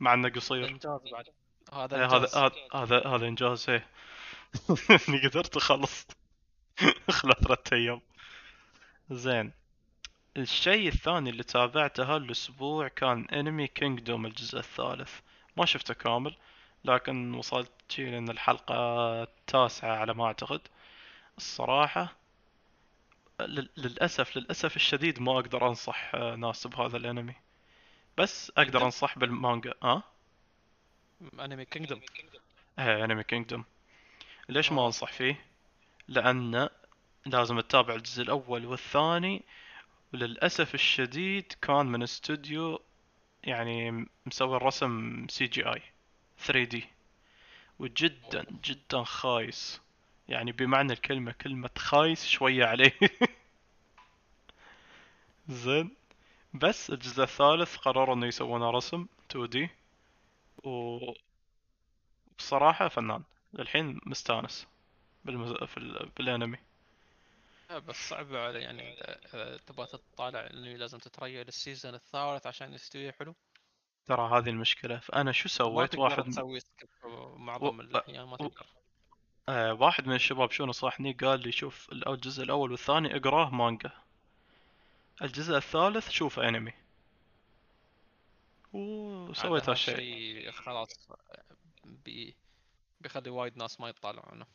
[0.00, 0.68] مع إنه قصير.
[0.68, 1.28] انجاز بعد.
[1.74, 3.86] هذا إيه، هذا انجاز هذا هذا هذا إنجاز إيه.
[5.08, 6.06] إني قدرت أخلص.
[7.10, 8.00] خلال ثلاثة أيام.
[9.10, 9.52] زين.
[10.36, 15.20] الشيء الثاني اللي تابعته هالأسبوع كان انمي Kingdom الجزء الثالث.
[15.56, 16.36] ما شفته كامل
[16.84, 18.74] لكن وصلت شي لأن الحلقة
[19.22, 20.60] التاسعة على ما أعتقد.
[21.38, 22.16] الصراحة
[23.40, 27.34] لل- للأسف للأسف الشديد ما أقدر أنصح آه، ناس بهذا الأنمي.
[28.18, 29.74] بس Kingdom أنصح بالمانجا.
[29.82, 30.02] أه؟
[31.40, 32.00] انمي كينجدم
[32.78, 33.64] إيه أنمي كينجدوم
[34.48, 34.86] ليش ما آه.
[34.86, 35.44] أنصح فيه؟
[36.08, 36.68] لأن
[37.26, 39.42] لازم تتابع الجزء الأول والثاني
[40.14, 42.80] وللأسف الشديد كان من استوديو
[43.44, 45.82] يعني مسوي الرسم CGI
[46.46, 46.78] 3D
[47.78, 49.80] وجدا جدا خايس.
[50.28, 52.92] يعني بمعنى الكلمة كلمة خايس شوية عليه.
[55.48, 55.90] زين.
[56.54, 59.68] بس الجزء الثالث قرروا إنه يسوونه رسم 2D
[60.64, 63.22] وبصراحة فنان
[63.52, 64.66] للحين مستانس
[65.24, 65.52] بالمز...
[65.52, 66.10] في ال...
[66.16, 66.58] بالانمي
[67.70, 68.96] لا، بس صعب على يعني
[69.66, 73.34] تبغى تطالع إنه لازم تتريا لل season الثالث عشان يستوي حلو.
[74.06, 74.98] ترى هذه المشكلة.
[74.98, 77.36] فأنا شو سويت؟ واحد تسوي skip و...
[77.36, 78.36] معظم الاحيان ما.
[78.36, 78.66] تقدر.
[79.48, 83.90] آه واحد من الشباب شو نصحني؟ قال لي شوف الجزء الأول والثاني اقراه مانجا.
[85.22, 86.70] الجزء الثالث شوف انمي.
[86.70, 86.83] عاد
[88.74, 91.08] وسويت هالشيء خلاص
[91.84, 92.36] بي
[93.00, 94.46] بيخلي وايد ناس ما يطالعونه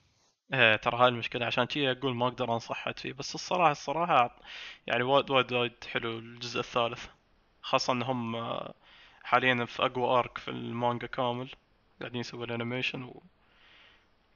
[0.53, 1.45] إيه ترى هاي المشكلة.
[1.45, 3.13] عشان كذي أقول ما أقدر انصح حد فيه.
[3.13, 4.36] بس الصراحة الصراحة
[4.88, 7.08] يعني وايد وايد وايد حلو الجزء الثالث.
[7.62, 8.36] خاصة انهم
[9.23, 11.49] حاليا في أقوى arc في المانجا كامل.
[11.99, 13.13] قاعدين يسوون ال animation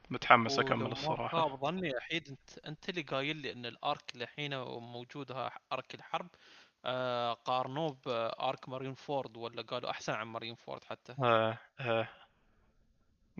[0.09, 1.41] ومتحمس أكمل ولو ما الصراحة.
[1.41, 5.31] خاب ظني احيد أنت أنت اللي قايل لي إن ال arc اللي الحين موجود
[5.71, 6.27] arc الحرب.
[6.85, 12.09] آه قارنوه ب arc Marineford ولا قالوا أحسن عن Marineford حتى؟ إيه إيه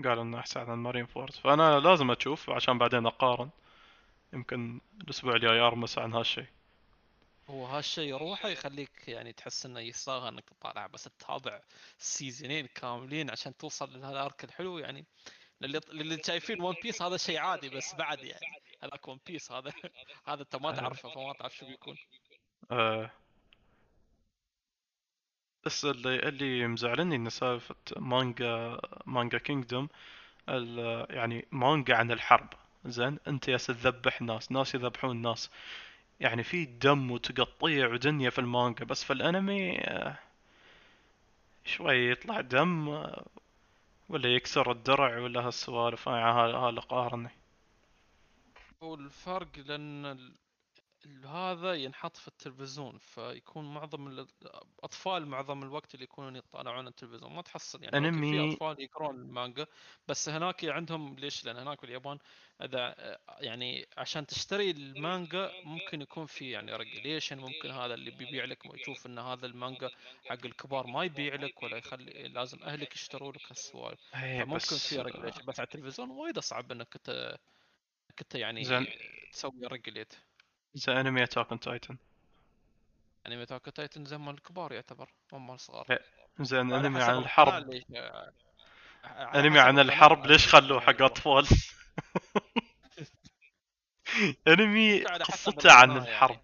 [0.04, 3.50] قالوا إنه أحسن عن Marineford فأنا لازم أشوف عشان بعدين أقارن.
[4.34, 6.48] يمكن الأسبوع الجاي أرمس عن هالشيء.
[7.50, 11.62] هو هالشيء يروح يخليك يعني تحس إنه يستاهل إنك تطالع بس تتابع
[11.98, 15.06] سيزونين كاملين عشان توصل لهال arc الحلو يعني.
[15.62, 18.46] للي للي شايفين One Piece هذا شيء عادي بس بعد يعني.
[18.84, 19.74] هذاك One Piece هذا
[20.28, 21.98] هذا أنت ما تعرفه فما تعرف شو بيكون.
[22.72, 23.12] آه.
[25.66, 29.90] بس اللي اللي مزعلني ان سالفة مانجا مانجا Kingdom
[31.10, 32.50] يعني مانجا عن الحرب.
[32.86, 35.50] زين؟ أنت يا تذبح ناس ناس يذبحون ناس.
[36.20, 40.20] يعني في دم وتقطيع ودنيا في المانجا بس في الأنمي آه،
[41.66, 43.26] شوي يطلع دم آه،
[44.10, 46.10] ولا يكسر الدرع ولا هالسوالف.
[46.10, 47.30] هذا اللي قاهرني
[48.84, 50.34] هو الفرق لأن
[51.26, 57.34] هذا ينحط في التلفزيون فيكون معظم الاطفال معظم الوقت اللي يكونون يطالعون التلفزيون.
[57.34, 59.66] ما تحصل يعني okay في أنمي أطفال يقرون المانجا
[60.08, 62.20] بس هناك عندهم ليش؟ لأن هناك باليابان
[62.62, 62.96] إذا
[63.40, 69.06] يعني عشان تشتري المانجا ممكن يكون في يعني regulation ممكن هذا اللي بيبيع لك يشوف
[69.06, 69.90] إن هذا المانجا
[70.26, 74.00] حق الكبار ما يبيع لك ولا يخلي لازم أهلك يشتروا لك هالسوالف.
[74.16, 78.88] إيه فممكن في regulation بس على التلفزيون وايد صعب إنك انت يعني
[79.32, 80.14] تسوي regulate
[80.74, 81.98] زي انمي Attack on Titan
[83.28, 86.00] انمي Attack Titan زي مال الكبار يعتبر مو مال الصغار
[86.40, 87.82] زين انمي عن الحرب.
[89.36, 91.48] انمي حسب عن الحرب ليش خلوه يعني حق أطفال؟
[94.48, 96.40] انمي قصته عن القناة الحرب.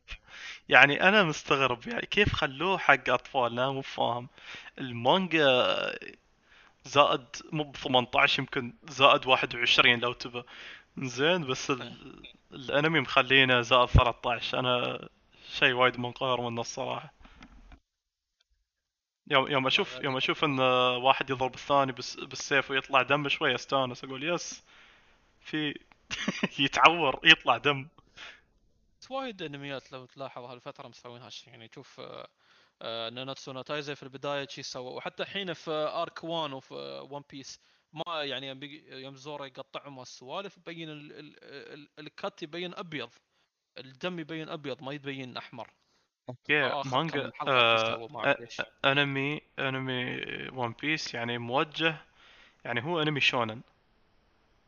[0.69, 4.29] يعني يعني أنا مستغرب يعني كيف خلوه حق أطفال؟ أنا مو فاهم.
[4.79, 5.45] المانجا
[6.85, 10.43] زائد مو ب 18 يمكن زائد 21 لو تبى.
[10.97, 12.23] زين بس ال...
[12.51, 15.09] الانمي مخلينه زائد 13 أنا
[15.49, 17.13] شيء وايد منقهر منه الصراحة.
[19.27, 20.59] يوم يوم أشوف يوم أشوف إن
[21.03, 24.03] واحد يضرب الثاني بالسيف ويطلع دم شوي أستانس.
[24.03, 24.63] أقول يس
[25.41, 25.79] في
[26.59, 27.87] يتعور يطلع دم.
[29.09, 32.27] وايد أنميات لو تلاحظ هالفترة مسوين هالشيء يعني تشوف آه،
[32.81, 36.73] آه، Nanatsu no Taizai في البداية شي سوى وحتى الحين في arc Wano في
[37.11, 37.59] One Piece
[37.93, 38.47] ما يعني
[38.91, 41.35] يوم زورو يقطعهم السوالف يبين ال- ال-
[41.73, 43.09] ال- ال cut يبين أبيض
[43.77, 45.69] الدم يبين أبيض ما يبين أحمر.
[46.29, 48.09] okay مانجا آه
[48.85, 50.21] أنمي أنمي
[50.53, 51.95] One Piece يعني موجه
[52.65, 53.61] يعني هو أنمي shonen.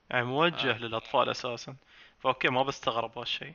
[0.10, 0.78] يعني موجه آه.
[0.78, 1.76] للأطفال أساسا.
[2.20, 3.54] ف okay ما بستغرب هالشيء.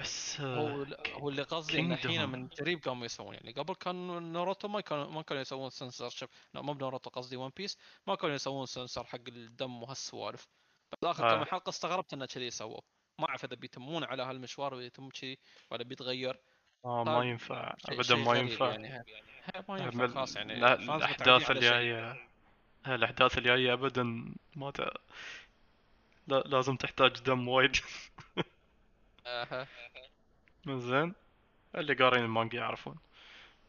[0.00, 2.28] بس آه، هو هو اللي قصدي إن الحين.
[2.28, 6.28] من قريب قاموا يسوون يعني قبل كان ناروتو ما كانوا ما كانوا يسوون سنسر شيب
[6.54, 10.48] لا مو بناروتو قصدي One Piece ما كانوا يسوون سنسر حق الدم وهالسوالف.
[10.92, 11.36] بس آخر آه.
[11.38, 12.80] كم حلقة استغربت إنه كذي سووا
[13.18, 15.38] ما أعرف إذا بيتمون على هالمشوار ويتم كذي
[15.70, 16.40] ولا بيتغير.
[16.84, 18.70] آه طيب، ما ينفع ابدا ما ينفع.
[18.70, 19.04] يعني
[19.68, 20.74] ما ينفع خلاص يعني.
[20.74, 21.50] الأحداث.
[21.50, 22.28] الجاية
[22.86, 24.80] الأحداث الجاية ابدا ما ت...
[26.26, 27.76] لا لازم تحتاج دم وايد.
[29.28, 29.66] آه،
[30.68, 31.14] زين.
[31.74, 32.96] اللي قارين المانجا يعرفون.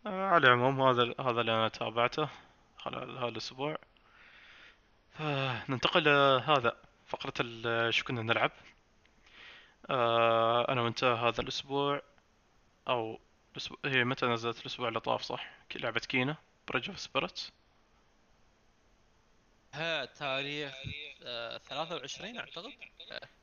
[0.06, 2.30] آه على العموم هذا هذا اللي أنا تابعته
[2.78, 3.78] خلال هذا الأسبوع.
[5.20, 7.34] آه ننتقل لهذا فقرة
[7.92, 8.52] شو كنا نلعب.
[9.90, 12.02] آه أنا وأنت هذا الأسبوع
[12.88, 13.20] أو
[13.52, 17.52] الأسبوع هي متى نزلت الأسبوع اللي طاف صح؟ لعبة Kena Bridge of Spirits
[19.74, 20.74] ها تاريخ
[21.24, 22.72] آه، 23 أعتقد؟
[23.12, 23.39] آه.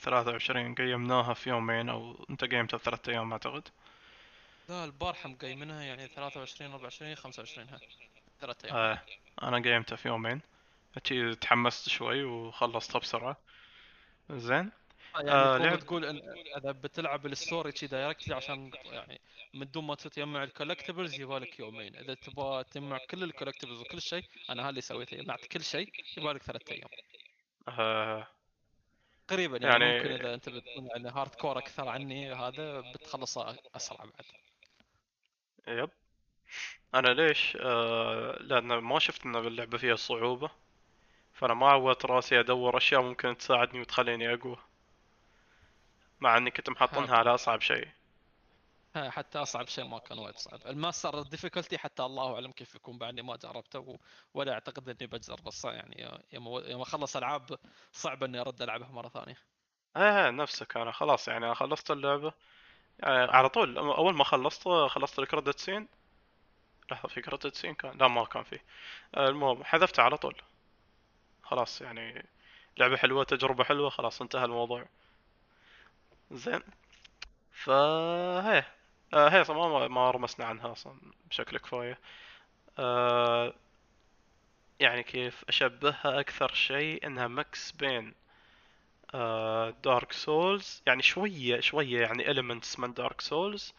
[0.00, 3.68] 23 قيمناها في يومين أو أنت قيمتها بثلاثة أيام أعتقد.
[4.68, 7.80] لا البارحه مقيمينها يعني 23 24 25 ها
[8.40, 8.76] ثلاث أيام.
[8.76, 9.02] آه
[9.42, 10.40] أنا قيمتها في يومين.
[10.96, 13.36] هتي تحمست شوي وخلصتها بسرعة.
[14.30, 14.70] زين.
[15.16, 16.20] يعني آه، آه لعب- تقول إن
[16.56, 19.20] إذا بتلعب ال story شي directly عشان يعني
[19.54, 21.96] من دون ما تجمع ال collectibles يبالك يومين.
[21.96, 25.16] إذا تبغى تجمع كل ال collectibles وكل شيء أنا هذا اللي سويته.
[25.16, 26.88] جمعت كل شيء يبالك ثلاث أيام.
[27.68, 28.28] آه
[29.28, 34.24] تقريبا يعني, يعني- ممكن إذا أنت بتكون يعني hardcore أكثر عني هذا بتخلصه أسرع بعد.
[35.78, 35.90] yep.
[36.94, 40.50] أنا ليش؟ آه لأن ما شفت ان اللعبة فيها صعوبة.
[41.34, 44.56] فأنا ما عودت راسي أدور أشياء ممكن تساعدني وتخليني أقوى.
[46.20, 47.88] مع إني كنت محطنها على أصعب شيء.
[48.96, 50.60] حتى أصعب شيء ما كان وايد صعب.
[50.66, 53.98] ال master ال difficulty حتى الله أعلم كيف يكون بعدني ما جربته
[54.34, 57.58] ولا أعتقد إني بجرب بس يعني يوم أخلص ألعاب
[57.92, 59.38] صعب إني أرد ألعبها مرة ثانية.
[59.96, 62.32] إيه نفسك أنا خلاص يعني أنا خلصت اللعبة.
[62.98, 65.88] يعني على طول أول ما خلصت خلصت ال credit scene
[66.90, 68.64] لحظة في credit scene كان؟ لا ما كان فيه
[69.16, 70.42] المهم حذفته على طول.
[71.42, 72.26] خلاص يعني
[72.78, 74.86] لعبة حلوة تجربة حلوة خلاص انتهى الموضوع.
[76.30, 76.62] زين.
[77.52, 78.64] فهي
[79.14, 81.98] آه هي أصلا ما ما رمسنا عنها أصلا بشكل كفاية.
[82.78, 83.54] آه
[84.80, 88.14] يعني كيف أشبهها أكثر شيء؟ إنها mix بين
[89.84, 93.74] Dark Souls يعني شوية شوية يعني elements من Dark Souls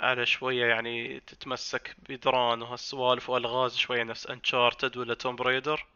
[0.00, 5.86] على شوية يعني تتمسك بدران وهالسوالف وألغاز شوية نفس Uncharted ولا Tomb Raider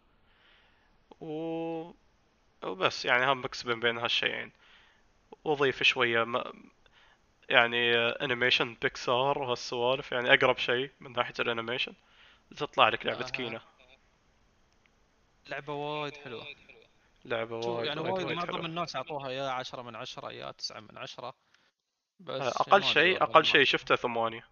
[1.20, 1.92] و...
[2.64, 4.52] وبس يعني هم mix بين بين هالشيئين.
[5.44, 6.52] وضيف شوية ما...
[7.50, 11.94] يعني animation Pixar وهالسوالف يعني أقرب شيء من ناحية ال animation.
[12.56, 13.30] تطلع لك لعبة آه.
[13.30, 13.60] Kena
[15.46, 16.46] لعبة وايد حلوة.
[17.24, 21.34] شوف وايد يعني وايد معظم الناس أعطوها يا 10 من 10 يا 9 من 10
[22.20, 24.44] بس أقل ما أدري شيء أقل شيء شفته ثمانية.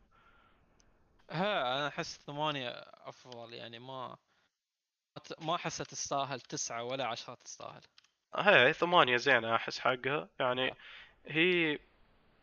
[1.30, 2.68] ها أنا أحس ثمانية
[3.04, 4.16] أفضل يعني ما
[5.40, 7.82] ما احسها تستاهل تسعة ولا عشرة تستاهل.
[8.34, 10.28] هي ثمانية زينة أحس حقها.
[10.40, 10.76] يعني آه.
[11.26, 11.78] هي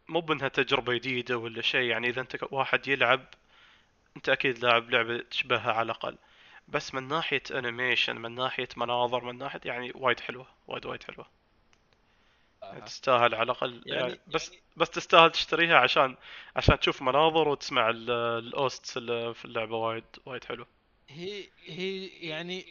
[0.07, 3.25] مو بأنها تجربة جديدة ولا شيء يعني إذا أنت واحد يلعب
[4.17, 6.17] أنت أكيد لاعب لعبة تشبهها على الأقل.
[6.67, 11.25] بس من ناحية animation من ناحية مناظر من ناحية يعني وايد حلوة وايد وايد حلوة.
[12.63, 12.85] يعني آه.
[12.85, 16.15] تستاهل على الأقل يعني, يعني- بس بس تستاهل تشتريها عشان
[16.55, 20.65] عشان تشوف مناظر وتسمع ال- ال OSTs اللي في اللعبة وايد وايد حلو
[21.09, 22.65] هي هي يعني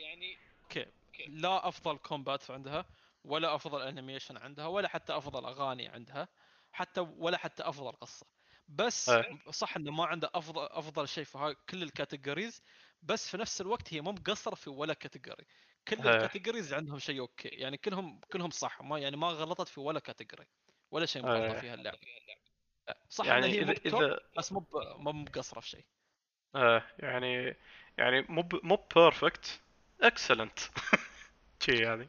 [0.62, 0.87] okay
[1.29, 2.85] لا أفضل combat عندها
[3.25, 6.29] ولا أفضل animation عندها ولا حتى أفضل أغاني عندها.
[6.75, 8.27] حتى ولا حتى أفضل قصة.
[8.69, 9.39] بس إيه.
[9.51, 12.62] صح إنه ما عنده افضل أفضل شيء في كل ال categories
[13.03, 15.47] بس في نفس الوقت هي مو مقصرة في ولا category
[15.89, 16.15] كل إيه.
[16.14, 17.49] ال categories عندهم شيء okay.
[17.49, 18.83] يعني كلهم كلهم صح.
[18.83, 20.47] ما يعني ما غلطت في ولا category
[20.91, 21.61] ولا شيء مغلطة إيه.
[21.61, 21.99] فيها اللعبة.
[23.09, 25.85] صح يعني هي ب top إذا بس مو مو مقصرة في شيء.
[26.55, 26.83] آه.
[26.99, 27.57] يعني
[27.99, 29.61] يعني مو مو perfect
[30.01, 30.59] excellent
[31.65, 32.09] شي يعني.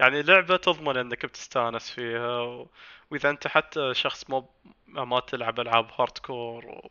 [0.00, 2.68] يعني لعبة تضمن إنك بتستأنس فيها و...
[3.10, 4.50] وإذا أنت حتى شخص مو
[4.88, 6.88] ما تلعب ألعاب hardcore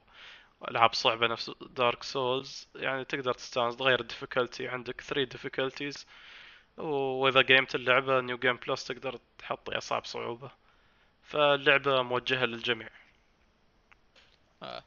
[0.61, 6.07] والعاب صعبة نفس Dark Souls يعني تقدر تستأنس تغير ال difficulty عندك 3 difficulties
[6.77, 10.51] وإذا قيمت اللعبة new game plus تقدر تحط اصعب صعوبة.
[11.23, 12.89] فاللعبة موجهة للجميع.
[14.63, 14.83] ها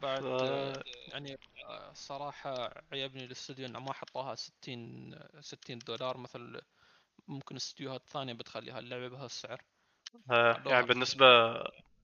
[0.00, 0.24] بعد ف...
[0.24, 1.38] آه، يعني
[1.92, 6.60] صراحة عيبني الاستوديو إنه ما حطوها 60 60 دولار مثل
[7.28, 9.62] ممكن استديوهات ثانية بتخليها اللعبة بهالسعر
[10.30, 11.54] آه، يعني بالنسبة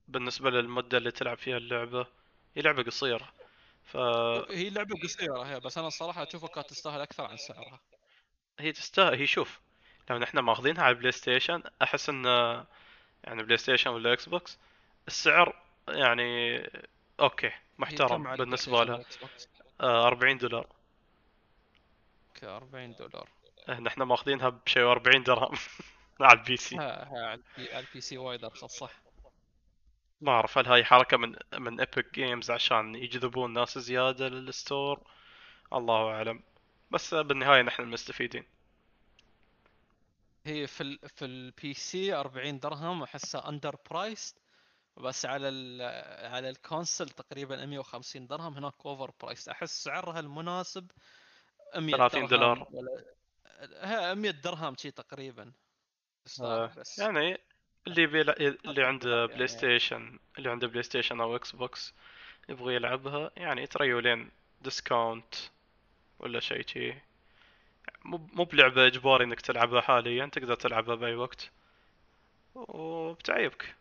[0.07, 2.07] بالنسبة للمدة اللي تلعب فيها اللعبة
[2.55, 3.33] هي لعبة قصيرة.
[3.83, 7.79] فهي هي لعبة قصيرة هي بس أنا الصراحة أشوفها كانت تستاهل أكثر عن سعرها.
[8.57, 9.59] تستاهل هي شوف
[10.09, 12.25] لو إحنا ماخذينها على ال PlayStation أحس إن
[13.23, 14.57] يعني PlayStation ولا Xbox
[15.07, 16.57] السعر يعني
[17.19, 17.47] okay.
[17.47, 19.47] هي محترم ستيشن وال Xbox؟
[19.81, 20.67] آه 40 دولار.
[22.27, 23.29] okay 40 دولار.
[23.69, 25.57] إحنا إحنا ماخذينها بشيء 40 درهم.
[26.21, 26.75] على البي سي.
[26.77, 28.91] ها ها على البي- سي وايد أرخص صح.
[30.21, 35.01] ما أعرف هل هاي حركة من من Epic Games عشان يجذبون ناس زيادة لل store؟
[35.73, 36.43] الله أعلم.
[36.91, 38.43] بس بالنهاية نحن المستفيدين
[40.45, 44.35] هي في ال في ال PC 40 درهم احسها under price
[44.97, 45.81] بس على ال
[46.25, 50.91] على ال console تقريبا 150 درهم هناك over price أحس سعرها المناسب
[51.75, 52.67] 100 30 دولار.
[52.71, 53.03] ولا
[53.81, 55.51] ها 100 درهم شي تقريبا
[56.41, 57.39] آه، بس يعني
[57.87, 58.33] اللي بيلع...
[58.39, 59.47] اللي عنده بلاي يعني.
[59.47, 61.93] ستيشن اللي عنده بلاي ستيشن أو إكس بوكس
[62.49, 65.35] يبغى يلعبها يعني تريولين ديسكاونت
[66.19, 66.93] ولا شيء شي
[68.05, 71.51] مو مو بلعبة إجباري إنك تلعبها حاليا تقدر تلعبها بأي وقت
[72.55, 73.75] وبتعيبك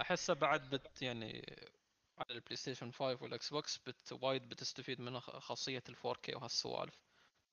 [0.00, 1.56] أحسها بعد بت يعني
[2.18, 6.94] على البلاي ستيشن 5 والاكس بوكس but وايد بتستفيد من خ- خاصية ال 4K وهالسوالف.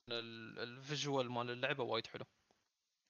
[0.10, 2.26] ال- ال visual مال اللعبة وايد حلو.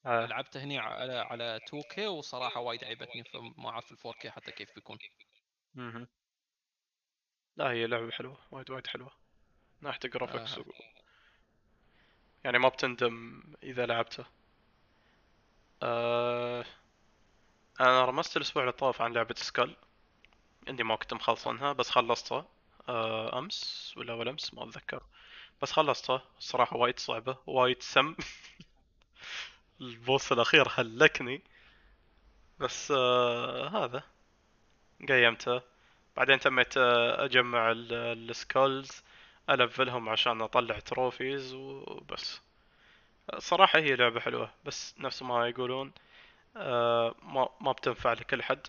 [0.05, 0.25] آه.
[0.25, 4.97] لعبته هني على على 2K وصراحة وايد عيبتني فما اعرف ال 4K حتى كيف بيكون.
[5.75, 6.07] مهم.
[7.57, 9.11] لا هي لعبة حلوة وايد وايد حلوة.
[9.81, 10.61] من ناحية ال graphics آه.
[10.61, 10.63] و...
[12.43, 14.25] يعني ما بتندم إذا لعبته
[15.83, 16.65] آه...
[17.81, 19.75] أنا رمست الأسبوع اللي طاف عن لعبة Skul.
[20.69, 22.45] اني ما كنت مخلصنها بس خلصتها.
[22.89, 23.39] آه...
[23.39, 25.03] أمس ولا أول أمس؟ ما أتذكر.
[25.61, 26.21] بس خلصتها.
[26.39, 27.37] الصراحة وايد صعبة.
[27.47, 28.15] وايد سم.
[29.81, 31.41] ال boss الأخير هلكني.
[32.59, 33.67] بس آه...
[33.85, 34.03] هذا.
[35.09, 35.61] قيمته.
[36.17, 37.93] بعدين تميت آه، أجمع ال-
[38.31, 39.03] ال skulls
[39.49, 42.41] ألفلهم عشان أطلع trophies وبس.
[43.39, 44.51] صراحة هي لعبة حلوة.
[44.65, 45.91] بس نفس ما يقولون
[47.23, 48.67] ما ما بتنفع لكل حد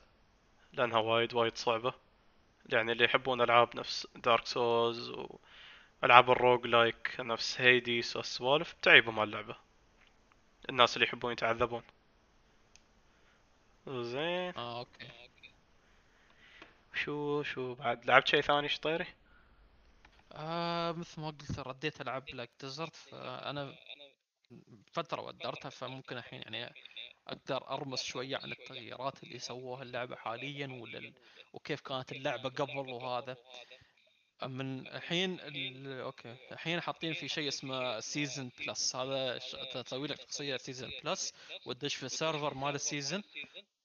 [0.72, 1.94] لأنها وايد وايد صعبة.
[2.66, 5.12] يعني اللي يحبون ألعاب نفس Dark Souls
[6.02, 9.56] والعاب ال roguelike نفس Hades والسوالف بتعيبهم هاللعبة
[10.68, 11.82] الناس اللي يحبون يتعذبون.
[13.88, 14.54] زين.
[14.56, 15.08] آه أوكي.
[16.94, 19.06] شو شو بعد؟ لعبت شيء ثاني شطيري
[20.32, 23.74] آه مثل ما قلت رديت العب Black Desert فأنا
[24.92, 26.74] فترة ودرتها فممكن الحين يعني
[27.28, 31.12] أقدر ارمس شوية عن التغييرات اللي سووها اللعبة حاليا ولا
[31.52, 33.36] وكيف كانت اللعبة قبل وهذا
[34.42, 36.36] من الحين ال- أوكي.
[36.52, 41.32] الحين حاطين في شيء اسمه season plus هذا ش- تسوي لك شخصية season plus
[41.66, 43.22] وتدش في ال server مال ال season.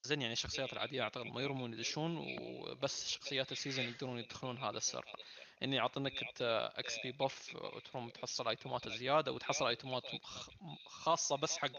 [0.04, 4.78] زين يعني الشخصيات العادية أعتقد ما يرمون يدشون وبس شخصيات ال season يقدرون يدخلون هذا
[4.78, 5.20] ال server.
[5.64, 10.50] إني يعطونك أنت XP buff وتروم تحصل item ات زيادة وتحصل item ات خ-
[10.88, 11.70] خاصة بس حق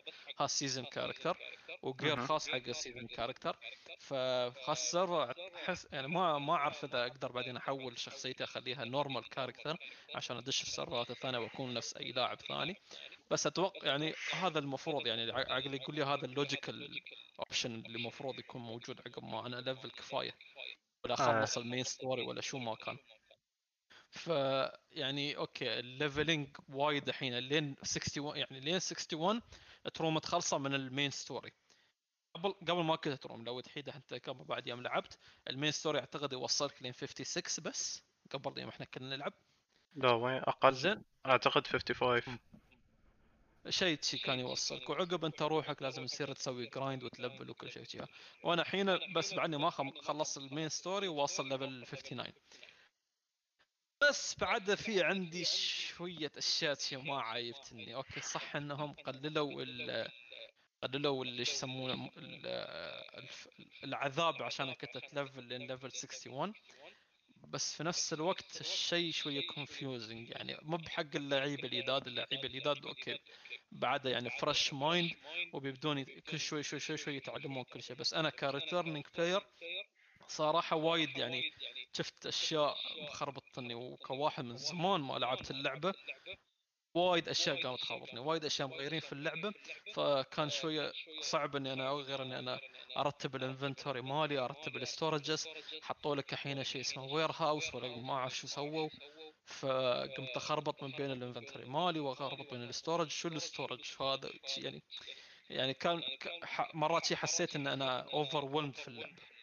[0.41, 1.37] هال season character
[1.83, 2.17] و gear.
[2.27, 3.57] خاص حق ال season character
[4.01, 9.77] فهال server احس يعني ما ما أعرف إذا أقدر بعدين أحول شخصيتي أخليها normal character
[10.15, 12.77] عشان أدش ال server ات الثانية وأكون نفس أي لاعب ثاني.
[13.31, 17.01] بس أتوقع يعني هذا المفروض يعني ع- عقلي يقول لي هذا ال logical
[17.39, 20.35] option اللي المفروض يكون موجود عقب ما أنا level كفاية.
[21.05, 22.99] ولا أخلص ال main story ولا شو ما كان.
[24.15, 24.27] ف
[24.93, 29.43] يعني أوكي ال leveling وايد الحين لين 61 يعني لين 61
[29.95, 31.53] تروم تخلصه من ال main story.
[32.35, 35.19] قبل قبل ما كنت تروم لو تحيد انت قبل بعد يوم لعبت
[35.51, 39.33] ال main story أعتقد يوصلك لين 56 بس قبل يوم إحنا كنا نلعب.
[39.97, 41.03] لا وين أقل؟ زين.
[41.27, 42.39] أعتقد 55
[43.69, 47.99] شيء شي كان يوصلك وعقب أنت روحك لازم تصير تسوي grind وتلفل وكل شيء شي
[48.43, 49.71] وأنا الحين بس بعدني ما
[50.03, 52.33] خلصت ال main story وواصل level 59
[54.09, 57.95] بس بعد في عندي شوية أشياء شي ما عايبتني.
[57.95, 60.09] أوكي صح إنهم قللوا ال
[60.83, 62.11] قللوا اللي يسمونه
[63.85, 66.53] العذاب عشان كنت تلفل لين level 61
[67.49, 70.59] بس في نفس الوقت الشيء شوية confusing يعني.
[70.63, 73.19] مو بحق اللعيبه الجداد اللعيبه الجداد أوكي
[73.73, 75.13] بعده يعني fresh mind
[75.53, 77.97] وبيبدون كل شوي شوي شوي شوي يتعلمون كل شيء.
[77.97, 79.41] بس أنا ك returning player
[80.29, 81.53] صراحة وايد يعني
[81.97, 85.95] شفت أشياء مخربطتني وكواحد من زمان ما لعبت اللعبة
[86.95, 89.53] وايد أشياء قامت تخربطني وايد أشياء مغيرين في اللعبة
[89.95, 92.61] فكان شوية صعب إني أنا غير إني أنا
[92.97, 95.49] أرتب ال inventory مالي أرتب ال storages
[95.83, 98.89] حطوا لك الحين شيء اسمه warehouse ولا ما أعرف شو سووا
[99.47, 104.31] فقمت أخربط من بين ال inventory مالي وأخربط بين ال storage شو ال storage هذا؟
[104.57, 104.83] يعني
[105.51, 106.03] يعني كان
[106.75, 109.34] مرات شي حسيت إن أنا over في اللعبة.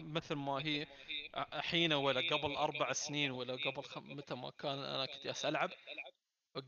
[0.00, 0.86] مثل ما هي
[1.54, 4.16] الحين ولا قبل أربع سنين ولا قبل خم...
[4.16, 5.70] متى ما كان أنا كنت ألعب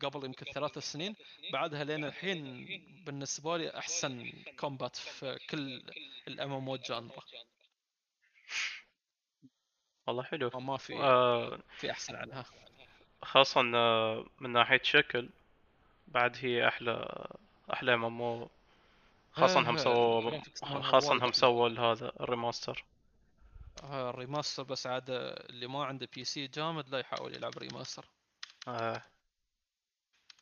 [0.02, 1.16] قبل يمكن ثلاث سنين
[1.52, 2.66] بعدها لين الحين
[3.06, 5.82] بالنسبة لي أحسن combat في كل
[6.28, 7.22] ال MMO genre
[10.06, 10.50] والله حلو.
[10.54, 12.44] ما في آه في أحسن عنها.
[13.22, 15.28] خاصة آه، من ناحية شكل
[16.08, 17.26] بعد هي أحلى
[17.72, 18.50] أحلى MMO
[19.34, 21.32] خاصة انهم سووا خاصة انهم.
[21.32, 22.84] سووا هذا الريماستر
[23.84, 28.04] الريماستر بس عاد اللي ما عنده PC جامد لا يحاول يلعب remaster
[28.68, 29.02] آه.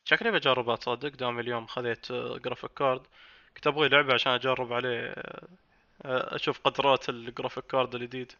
[0.05, 3.07] شكلي بجربها تصدق دام اليوم خذيت graphic card
[3.55, 5.13] كنت أبغي لعبة عشان أجرب عليه
[6.05, 8.31] آه، أشوف قدرات ال graphics card الجديد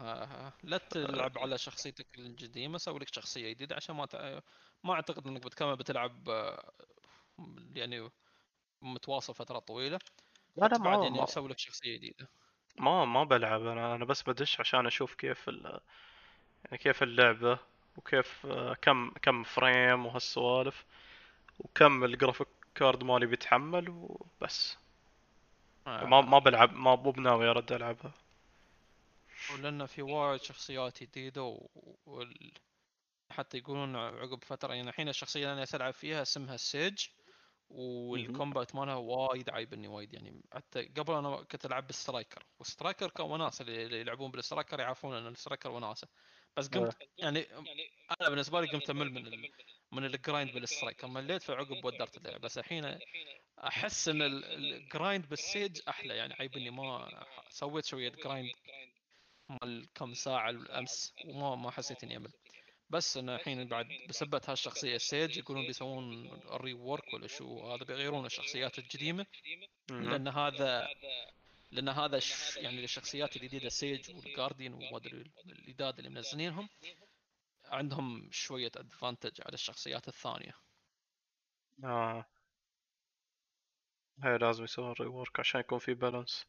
[0.00, 4.40] آه، لا تلعب على شخصيتك القديمة سوي لك شخصية جديدة عشان ما تع...
[4.84, 6.72] ما أعتقد إنك بتكمل بتلعب آه،
[7.74, 8.10] يعني
[8.82, 10.00] متواصل فترة طويلة
[10.56, 12.28] لا لا ما ما تسوي لك شخصية جديدة.
[12.78, 15.80] ما, ما بلعب أنا أنا بس بدش عشان أشوف كيف ال...
[16.64, 17.58] يعني كيف اللعبة
[17.96, 20.84] وكيف آه، كم كم frame وهالسوالف
[21.60, 24.78] وكم ال graphics card مالي بيتحمل وبس.
[25.86, 28.12] ما ما آه، بلعب ما مو بناوي أرد ألعبها.
[29.52, 31.66] ولأن في وايد شخصيات جديدة و...
[32.06, 32.52] وال...
[33.30, 37.08] حتى يقولون عقب فترة يعني الحين الشخصية اللي أنا ألعب فيها اسمها Sage.
[37.70, 42.70] وال combat مالها وايد عايبني وايد يعني حتى قبل أنا كنت ألعب بال Striker وال
[42.70, 46.08] Striker كان وناسة اللي اللي يلعبون بال Striker يعرفون إن ال Striker وناسة.
[46.56, 47.46] بس قمت يعني
[48.20, 49.50] أنا بالنسبة لي قمت أمل من ال...
[49.92, 51.06] من ال grind بال Striker.
[51.06, 52.38] مليت فعقب ودرت اللعبة.
[52.38, 52.98] بس الحين
[53.58, 56.16] أحس إن ال- ال grind بال Sage أحلى.
[56.16, 57.08] يعني عيبني ما
[57.50, 58.52] سويت شوية grind
[59.62, 62.32] مال كم ساعة الامس وما ما حسيت إني أمل.
[62.90, 68.78] بس أنا الحين بعد بسبة هالشخصية Sage يقولون بيسوون rework ولا شو؟ هذا بيغيرون الشخصيات
[68.78, 69.26] القديمة.
[69.90, 70.88] لأن هذا
[71.70, 72.56] لأن هذا ش...
[72.56, 76.68] يعني الشخصيات الجديدة Sage وال Guardian وما ادري الجداد اللي منزلينهم
[77.64, 80.54] عندهم شوية advantage على الشخصيات الثانية.
[81.84, 82.26] آه.
[84.22, 86.46] هاي لازم يسوون rework عشان يكون في balance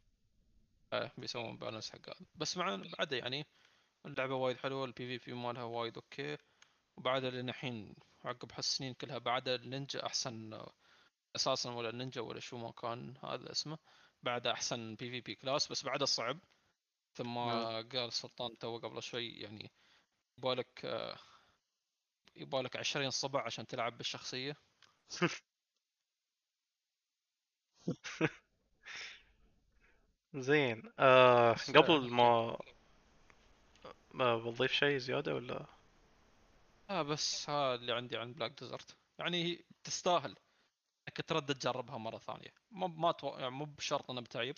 [0.93, 2.25] آه، بيسوون balance حق هذا.
[2.35, 3.45] بس مع بعد يعني
[4.05, 6.37] اللعبة وايد حلوة ال PVP مالها وايد okay.
[6.97, 7.95] وبعد لأن الحين
[8.25, 10.61] عقب هالسنين كلها بعد النينجا أحسن
[11.35, 13.77] أساسا ولا النينجا ولا شو ما كان هذا اسمه.
[14.23, 16.39] بعد أحسن PVP class بس بعده صعب.
[17.13, 19.71] مثل ما قال سلطان تو قبل شوي يعني
[20.37, 20.85] يبالك
[22.35, 24.55] يبالك 20 صبع عشان تلعب بالشخصية.
[30.35, 30.91] زين.
[30.99, 32.57] آه قبل ما
[34.13, 35.65] ما بضيف شيء زيادة ولا؟
[36.89, 40.35] آه بس ها اللي عندي عن Black Desert يعني هي تستاهل.
[41.07, 42.53] انك تردد تجربها مرة ثانية.
[42.71, 43.27] مو ما تو...
[43.39, 44.55] يعني مو بشرط انها بتعيب.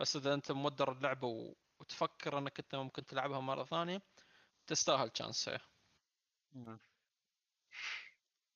[0.00, 1.54] بس إذا أنت مودر اللعبة و...
[1.80, 4.02] وتفكر إنك أنت ممكن تلعبها مرة ثانية
[4.66, 5.50] تستاهل chance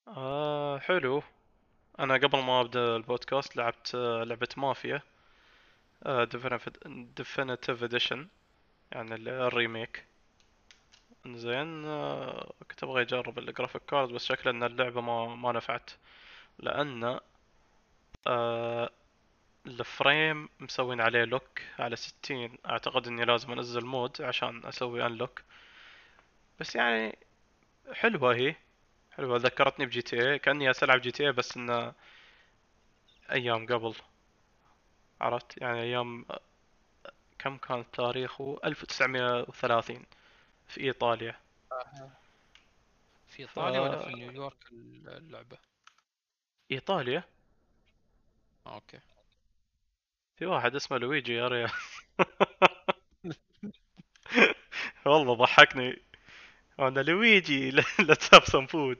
[0.08, 1.22] آه حلو.
[2.00, 5.02] أنا قبل ما أبدأ البودكاست لعبت آه، لعبة مافيا.
[7.16, 8.28] Definitive Edition
[8.92, 10.04] يعني ال- ال remake
[11.34, 15.90] زين آه كنت أبغى اجرب ال graphics card بس شكله إن اللعبة ما ما نفعت.
[16.58, 17.20] لأن
[18.26, 18.90] آه
[19.66, 22.58] ال frame مسوين عليه lock على ستين.
[22.66, 25.42] أعتقد إني لازم أنزل mod عشان أسوي unlock
[26.60, 27.18] بس يعني
[27.92, 28.54] حلوة هي.
[29.12, 29.36] حلوة.
[29.38, 31.92] ذكرتني ب GTA كأني ألعب GTA بس إنه
[33.32, 33.94] أيام قبل.
[35.20, 36.26] عرفت؟ يعني أيام
[37.38, 40.06] كم كان تاريخه؟ 1930
[40.68, 41.36] في إيطاليا.
[43.28, 45.58] في إيطاليا ولا في نيويورك اللعبة؟
[46.72, 47.24] إيطاليا.
[48.66, 48.98] آه، okay.
[50.36, 51.70] في واحد اسمه لويجي يا ريال.
[55.06, 56.02] والله ضحكني.
[56.80, 58.96] أنا لويجي let's have some food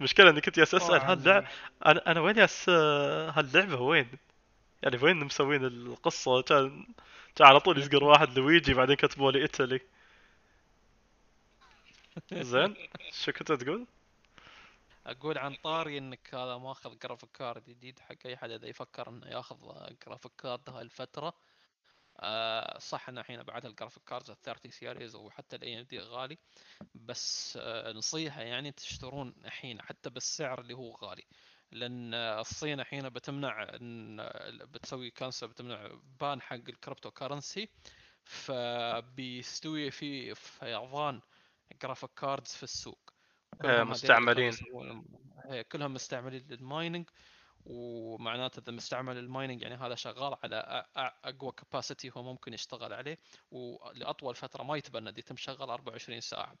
[0.00, 1.48] المشكلة إني كنت جالس أسأل هاللعبة
[1.86, 4.08] أنا أنا وين جالس؟ هاللعبة وين؟
[4.82, 6.86] يعني وين مسوين القصة؟ كان
[7.34, 9.80] كان على طول يذكر واحد لويجي بعدين كتبوا لي إيطالي.
[12.32, 12.76] زين.
[13.12, 13.86] شو كنت تقول؟
[15.06, 19.26] أقول عن طاري إنك هذا ماخذ graphics card جديد حق أي حد إذا يفكر إنه
[19.26, 19.56] ياخذ
[20.06, 21.34] graphics card هاي الفترة.
[22.20, 26.38] آه صح ان الحين بعد ال graphics cards ال 30 series وحتى ال AMD غالي.
[26.94, 31.24] بس آه نصيحة يعني تشترون الحين حتى بالسعر اللي هو غالي.
[31.72, 34.16] لأن الصين الحين بتمنع إن
[34.48, 37.68] بتسوي cancel بتمنع ban حق ال cryptocurrency
[38.24, 41.20] فبيستوي في فيضان
[41.82, 43.10] graphics cards في السوق.
[43.64, 44.52] آه، مستعملين.
[45.72, 47.10] كلهم مستعملين لل mining
[47.64, 50.86] ومعناته إذا مستعمل ال mining يعني هذا شغال على
[51.24, 53.18] أقوى capacity هو ممكن يشتغل عليه
[53.50, 56.54] ولأطول فترة ما يتبند يتم شغال 24 ساعة.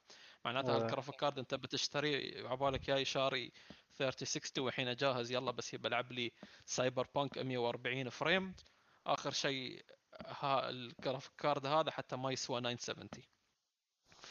[0.44, 0.76] معناته آه.
[0.76, 3.52] هالجرافيك كارد أنت بتشتري عبالك جاي شاري
[3.90, 6.32] 3060 والحين جاهز يلا بس يبى العب لي
[6.64, 8.54] Cyberpunk 140 frame
[9.06, 9.84] آخر شيء
[10.44, 13.08] ال graphics card هذا حتى ما يسوى 970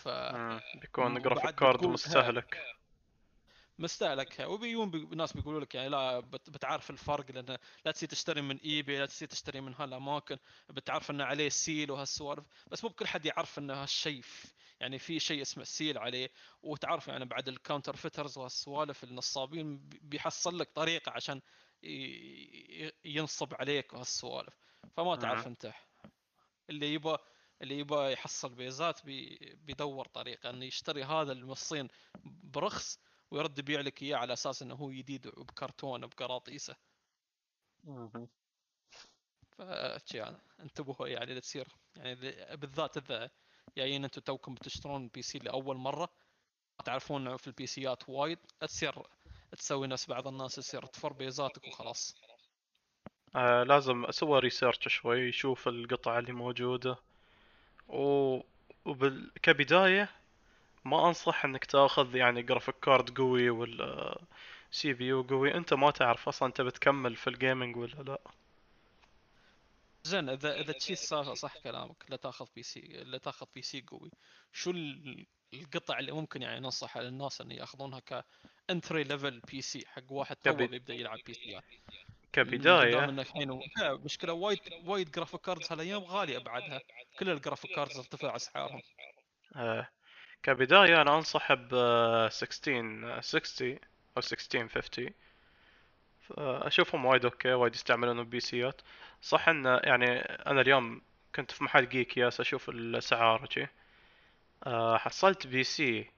[0.03, 0.61] ف مم.
[0.81, 2.57] بيكون graphics card مستهلك
[3.79, 5.15] مستهلك وبيجون بي...
[5.15, 6.49] ناس بيقولوا لك يعني لا بت...
[6.49, 10.37] بتعرف الفرق لأن لا تصير تشتري من eBay لا تصير تشتري من هالاماكن
[10.69, 14.23] بتعرف إنه عليه seal وهالسوالف بس مو بكل حد يعرف إنه هالشيء
[14.79, 16.29] يعني في شيء اسمه seal عليه
[16.63, 21.41] وتعرف يعني بعد ال counterfeiters وهالسوالف النصابين بي- بيحصل لك طريقة عشان
[21.83, 22.91] ي...
[23.05, 24.53] ينصب عليك وهالسوالف
[24.95, 25.47] فما تعرف.
[25.47, 25.73] أنت
[26.69, 27.17] اللي يبغى
[27.61, 29.37] اللي يبغى يحصل بيزات بي...
[29.65, 31.87] بيدور طريقه انه يشتري هذا من الصين
[32.43, 32.99] برخص
[33.31, 36.75] ويرد يبيع لك إياه على أساس إنه هو جديد وبكرتون بقراطيسه.
[39.51, 39.59] ف
[40.13, 42.15] يعني انتبهوا يعني لا تصير يعني
[42.55, 43.29] بالذات إذا
[43.77, 46.09] جايين أنتم توكم بتشترون PC لأول مرة
[46.85, 49.03] تعرفون إنه في ال PC ات وايد تصير
[49.57, 52.15] تسوي نفس بعض الناس تصير تفر بيزاتك وخلاص.
[53.35, 56.97] آه لازم أسوي research شوي يشوف القطع اللي موجودة.
[57.87, 58.39] و...
[58.85, 59.31] وبال...
[59.43, 60.09] كبداية
[60.85, 64.21] ما أنصح إنك تأخذ يعني graphic card قوي ولا
[64.71, 65.55] CPU قوي.
[65.55, 68.19] أنت ما تعرف أصلا أنت بتكمل في ال gaming ولا لا.
[70.03, 74.11] زين إذا إذا تشي السالفه صح كلامك لا تأخذ PC لا تأخذ PC قوي.
[74.53, 77.99] شو ال- القطع اللي ممكن يعني ننصح للناس إن يأخذونها
[78.67, 82.06] ك entry level PC حق واحد تو بيبدا يلعب PC كبداية
[83.09, 86.81] انك الحين مشكلة وايد وايد graphic cards هالأيام غالية بعدها.
[87.19, 88.81] كل ال graphic cards ارتفع أسعارهم.
[89.55, 89.87] آه.
[90.43, 95.09] كبداية أنا أنصح ب 1660 أو 1650
[96.37, 98.81] اشوفهم وايد okay وايد يستعملون PC ات
[99.21, 101.01] صح إن يعني أنا اليوم
[101.35, 103.67] كنت في محل Geekay ياس أشوف الأسعار جي
[104.65, 106.11] آه حصلت PC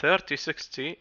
[0.00, 0.96] 3060 آه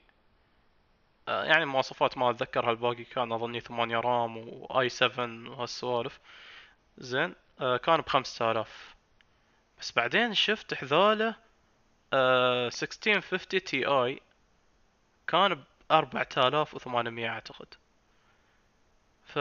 [1.27, 6.19] يعني مواصفات ما اتذكر هالباقي كان أظني 8 RAM و i7 وهالسوالف.
[6.97, 8.95] زين آه كان ب 5000
[9.79, 11.35] بس بعدين شفت حذاله
[12.13, 14.21] آه 1650 Ti
[15.27, 17.67] كان ب 4800 أعتقد.
[19.25, 19.39] ف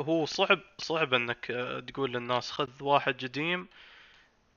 [0.00, 3.68] هو صعب صعب إنك آه، تقول للناس خذ واحد قديم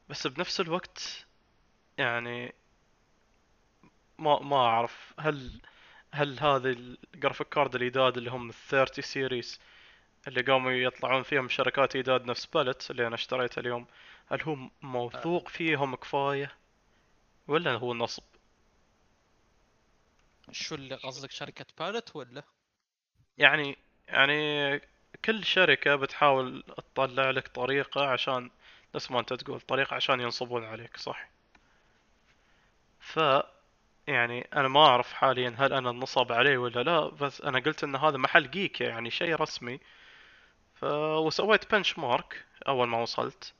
[0.10, 1.26] بس بنفس الوقت
[1.97, 2.54] يعني
[4.24, 5.14] ما ما أعرف.
[5.20, 5.62] هل
[6.14, 9.60] هل هذه ال graphic card الجداد اللي هم ال 30 series
[10.28, 13.86] اللي قاموا يطلعون فيهم شركات جداد نفس Palit اللي أنا اشتريته اليوم
[14.28, 16.52] هل هو موثوق فيهم كفاية؟
[17.48, 18.24] ولا هو نصب؟
[20.52, 22.44] شو اللي قصدك شركة Palit ولا؟
[23.38, 24.82] يعني يعني
[25.26, 26.64] كل شركة بتحاول
[26.96, 28.52] تطلع لك طريقة عشان
[28.96, 31.30] نفس ما أنت تقول طريقة عشان ينصبون عليك صح؟
[33.00, 33.20] ف
[34.08, 37.95] يعني أنا ما أعرف حاليا هل أنا نصب علي ولا لا بس أنا قلت إن
[37.95, 39.80] هذا محل Geekay يعني شيء رسمي.
[40.76, 43.54] ف وسويت benchmark أول ما وصلت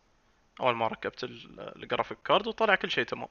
[0.60, 3.28] أول ما ركبت ال graphic card وطلع كل شيء تمام.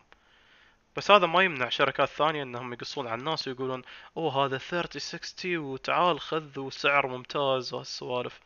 [0.96, 3.82] بس هذا ما يمنع شركات ثانية إنهم يقصون على الناس ويقولون
[4.16, 7.74] أوه هذا 3060 وتعال خذ وسعر ممتاز.
[7.74, 8.40] وهالسوالف.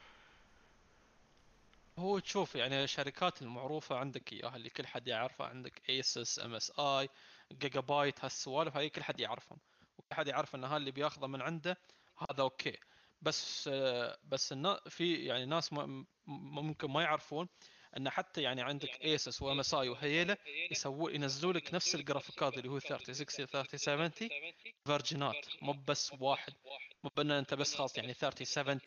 [1.98, 8.24] هو تشوف يعني الشركات المعروفة عندك اياها اللي كل حد يعرفها عندك ASUS MSI Gigabyte
[8.24, 9.59] هالسوالف هاي كل حد يعرفهم
[9.99, 11.76] وكل حد يعرف ان هذا اللي بياخذه من عنده
[12.30, 12.78] هذا okay.
[13.22, 13.68] بس
[14.24, 14.55] بس
[14.88, 15.70] في يعني ناس
[16.26, 17.49] ممكن ما يعرفون
[17.97, 20.36] إن حتى يعني عندك ASUS و MSI وهيلة
[20.70, 24.11] يسووا ينزلوا لك نفس الجرافيكات اللي هو 3060 3070
[24.86, 26.53] version ات مو بس واحد.
[27.05, 28.80] مو بان أنت بس خلاص يعني 3070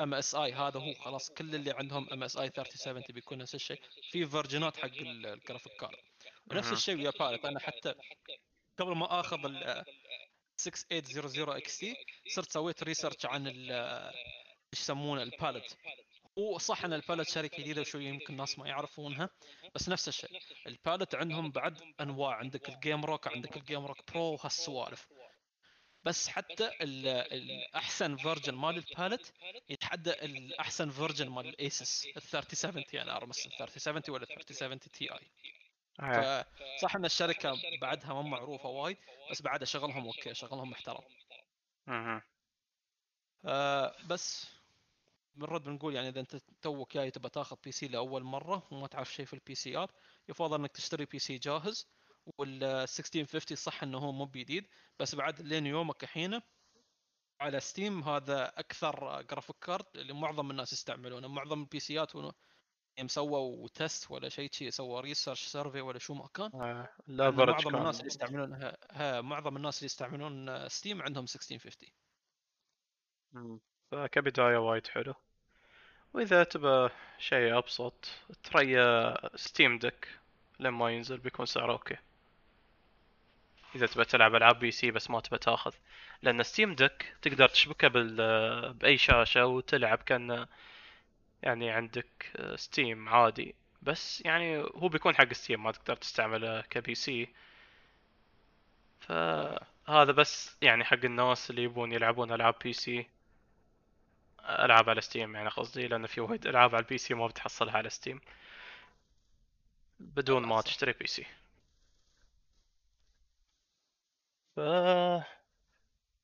[0.00, 3.82] MSI هذا هو خلاص كل اللي عندهم MSI 3070 بيكون نفس الشيء.
[4.10, 6.09] في version ات حق ال graphic card
[6.50, 7.94] ونفس الشيء ويا Palit أنا حتى
[8.78, 9.84] قبل ما آخذ ال
[10.56, 11.96] 6800 XT
[12.34, 15.76] صرت سويت research عن إيش يسمونه ال Palit
[16.36, 19.30] وصح إن ال Palit شركة جديدة وشوي يمكن الناس ما يعرفونها
[19.74, 20.40] بس نفس الشيء.
[20.66, 22.34] ال Palit عندهم بعد أنواع.
[22.34, 25.06] عندك ال GameRock عندك ال GameRock Pro وهالسوالف
[26.04, 29.32] بس حتى الاحسن version مال ال Palit
[29.68, 35.30] يتحدى الاحسن version مال ال ASUS ال 3070 أنا ارمس ال 3070 ولا 3070 Ti
[36.00, 38.96] فصح إن الشركة بعدها ما معروفة وايد
[39.30, 41.02] بس بعدها شغلهم okay شغلهم محترم.
[41.88, 42.22] أها.
[43.44, 44.46] آه بس
[45.34, 49.26] بنرد بنقول يعني إذا أنت توك جاي تبى تاخذ PC لأول مرة وما تعرف شيء
[49.26, 49.90] في ال PC ار
[50.28, 51.88] يفضل إنك تشتري PC جاهز
[52.38, 54.66] وال 1650 صح إنه هو مو بجديد
[54.98, 56.40] بس بعد لين يومك الحين
[57.40, 62.16] على Steam هذا أكثر graphic card اللي معظم الناس يستعملونه معظم ال PC ات
[63.02, 66.50] مسووا test ولا شيء شيء سووا research survey ولا شو ما كان.
[66.54, 71.88] آه لا معظم الناس اللي يستعملون ها, ها معظم الناس اللي يستعملون Steam عندهم 1650
[73.90, 75.14] فكبداية وايد حلو.
[76.14, 76.88] وإذا تبى
[77.18, 78.08] شيء أبسط
[78.42, 80.08] تريا Steam Deck
[80.58, 81.96] لما ينزل بيكون سعره okay.
[83.74, 85.72] إذا تبى تلعب ألعاب PC بس ما تبى تاخذ.
[86.22, 90.46] لأن Steam Deck تقدر تشبكه بال بأي شاشة وتلعب كان
[91.42, 93.54] يعني عندك Steam عادي.
[93.82, 97.28] بس يعني هو بيكون حق Steam ما تقدر تستعمله ك PC
[99.00, 103.06] فهذا بس يعني حق الناس اللي يبون يلعبون ألعاب PC
[104.48, 107.90] ألعاب على Steam يعني قصدي لأن في وايد ألعاب على ال PC ما بتحصلها على
[107.90, 108.20] Steam
[110.00, 111.26] بدون ما تشتري PC
[114.56, 114.60] ف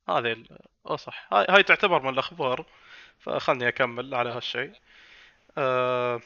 [0.09, 0.59] هذه ال...
[0.87, 1.29] آه صح.
[1.33, 2.67] هاي, هاي تعتبر من الأخبار.
[3.19, 4.73] فخلني أكمل على هالشيء.
[5.59, 6.20] آه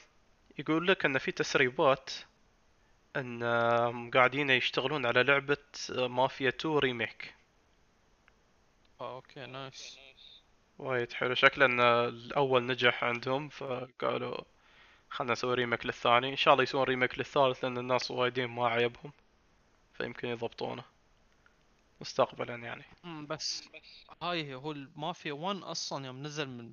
[0.59, 2.11] يقول لك إن في تسريبات
[3.17, 5.57] إن قاعدين يشتغلون على لعبة
[5.91, 7.35] مافيا 2 remake.
[9.01, 9.99] آه okay nice.
[10.79, 11.35] وايد حلو.
[11.35, 14.45] شكله إن الأول نجح عندهم فقالوا
[15.11, 16.31] خلنا نسوي remake للثاني.
[16.31, 19.13] إن شاء الله يسوون remake للثالث لأن الناس وايدين ما عيبهم
[19.95, 20.85] فيمكن يضبطونه.
[22.01, 22.85] مستقبلا يعني.
[23.05, 23.69] بس
[24.23, 26.73] هاي هو المافيا 1 أصلا يوم نزل من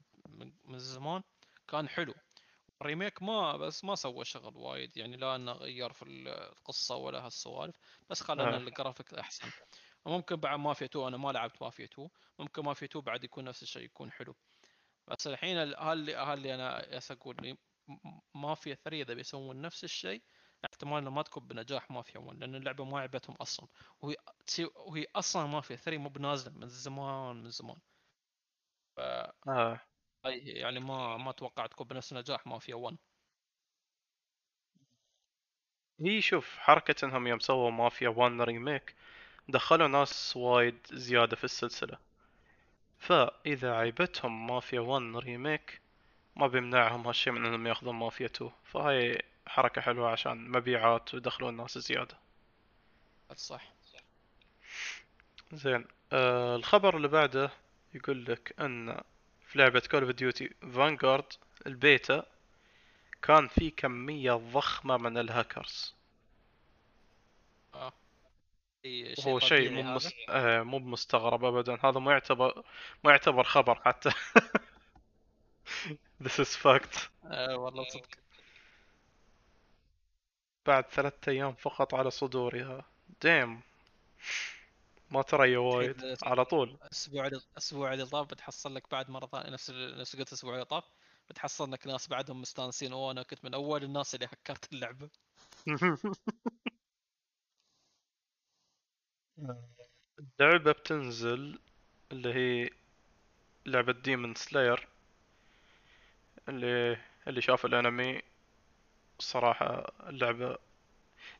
[0.68, 1.22] من زمان
[1.68, 2.14] كان حلو.
[2.82, 7.26] ال remake ما بس ما سوى شغل وايد يعني لا إنه غير في القصة ولا
[7.26, 7.76] هالسوالف
[8.10, 8.58] بس خلى آه.
[8.58, 9.52] الجرافيك أحسن.
[10.06, 12.10] وممكن بعد مافيا 2 أنا ما لعبت مافيا 2
[12.40, 14.36] ممكن مافيا 2 بعد يكون نفس الشيء يكون حلو.
[15.08, 15.76] بس الحين هل
[16.16, 17.58] هل أنا أقول
[18.36, 20.24] مافيا 3 إذا بيسوون نفس الشيء
[20.66, 23.68] احتمال إنه ما تكون بنجاح مافيا 1 لأن اللعبة ما عجبتهم أصلا.
[24.02, 24.16] وهي
[24.76, 27.78] وهي أصلا مافيا 3 مو بنازله من زمان من زمان.
[28.96, 29.00] ف
[29.48, 29.82] آه.
[30.26, 32.98] يعني ما ما أتوقع تكون بنفس نجاح مافيا 1
[36.02, 38.96] هي شوف حركة إنهم يوم سووا مافيا 1 ريميك
[39.50, 41.98] دخلوا ناس وايد زيادة في السلسلة.
[43.00, 45.82] فإذا عيبتهم مافيا 1 ريميك
[46.36, 51.78] ما بيمنعهم هالشي من إنهم ياخذون مافيا 2 فهاي حركة حلوة عشان مبيعات ويدخلون ناس
[51.78, 52.18] زيادة.
[53.36, 53.74] صح.
[55.54, 57.52] زين آه الخبر اللي بعده
[57.94, 59.02] يقول لك إن
[59.58, 61.34] لعبة Call of Duty Vanguard
[61.68, 62.26] ال beta
[63.22, 65.96] كان في كمية ضخمة من الهاكرز.
[67.74, 67.94] آه.
[68.86, 69.84] إي هو شيء مو.
[69.96, 70.14] مس...
[70.30, 71.78] آه مو مستغرب ابدا.
[71.84, 72.64] هذا ما يعتبر
[73.04, 74.10] ما يعتبر خبر حتى.
[76.24, 78.08] This is fact آه والله صدق.
[80.66, 82.86] بعد ثلاثة أيام فقط على صدورها.
[83.22, 86.78] دايما ترى وايد على طول.
[86.84, 90.66] الأسبوع اللي الأسبوع اللي طاف بتحصل لك بعد مرة ثانية نفس نفس قلت الأسبوع اللي
[90.66, 90.84] طاف
[91.30, 95.10] بتحصل لك ناس بعدهم مستانسين أوه أنا كنت من أول الناس اللي هكرت اللعبة.
[100.40, 101.60] اللعبة بتنزل
[102.12, 102.70] اللي هي
[103.66, 104.88] لعبة Demon Slayer
[106.50, 106.98] اللي
[107.28, 108.22] اللي شاف الأنمي
[109.20, 110.58] صراحة اللعبة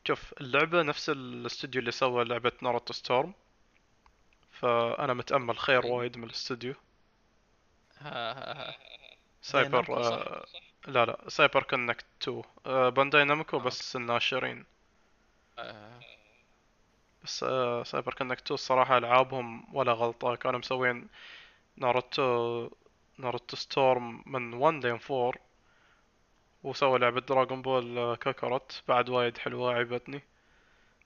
[0.08, 3.34] شوف اللعبة نفس الاستوديو اللي سوى لعبة Naruto Storm
[4.60, 5.90] فأنا متأمل خير أي.
[5.90, 6.74] وايد من الاستوديو.
[9.42, 10.44] سايبر صح؟ آه
[10.86, 13.60] لا لا CyberConnect 2 آه Bandai Namco آه.
[13.60, 14.64] بس الناشرين.
[17.24, 20.34] بس آه CyberConnect 2 الصراحة ألعابهم ولا غلطة.
[20.34, 21.08] كانوا مسوين
[21.76, 22.70] Naruto
[23.18, 25.32] Naruto Storm من 1 لين 4
[26.64, 30.22] وسوى لعبة Dragon Ball Kakarot بعد وايد حلوة عجبتني.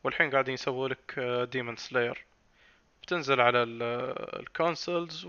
[0.05, 1.19] والحين قاعدين يسووا لك
[1.53, 2.25] Demon Slayer.
[3.03, 5.27] بتنزل على ال- آه، ال consoles.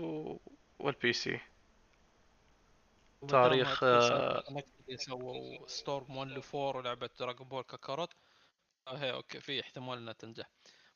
[0.78, 1.40] وال PC
[3.28, 8.12] تاريخ، آه، CyberConnect اللي سووا Storm 1 ل 4 ولعبة Dragon Ball Kakarot
[8.88, 10.50] آه، هي okay في احتمال إنها تنجح.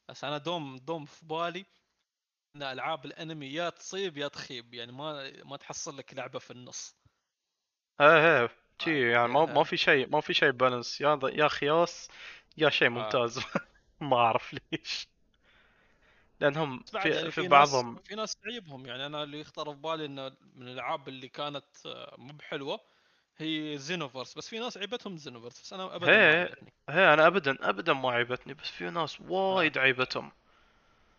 [0.09, 1.67] بس أنا دوم دوم في بالي
[2.57, 4.75] إن ألعاب الأنمي يا تصيب يا تخيب.
[4.75, 6.97] يعني ما ما تحصل لك لعبة في النص.
[8.01, 9.47] إيه إيه شي يعني ما آه.
[9.47, 12.09] ما في شيء ما في شيء بالانس يا يا خياس
[12.57, 13.41] يا شيء ممتاز.
[14.01, 15.09] ما أعرف ليش.
[16.41, 20.05] لأنهم في, يعني في ناس بعضهم في ناس تعيبهم يعني أنا اللي يخطر في بالي
[20.05, 22.81] إنه من الألعاب اللي كانت آه، مو بحلوة
[23.37, 26.55] هي زينوفرس بس في ناس عيبتهم زينوفرس بس أنا ابدا ما هي-
[26.89, 30.33] هي أنا ابدا ابدا ما عيبتني بس في ناس وايد عيبتهم.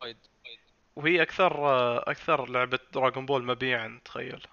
[0.01, 0.17] وايد
[0.95, 1.53] وهي أكثر
[2.11, 4.47] أكثر لعبة Dragon Ball مبيعا تخيل.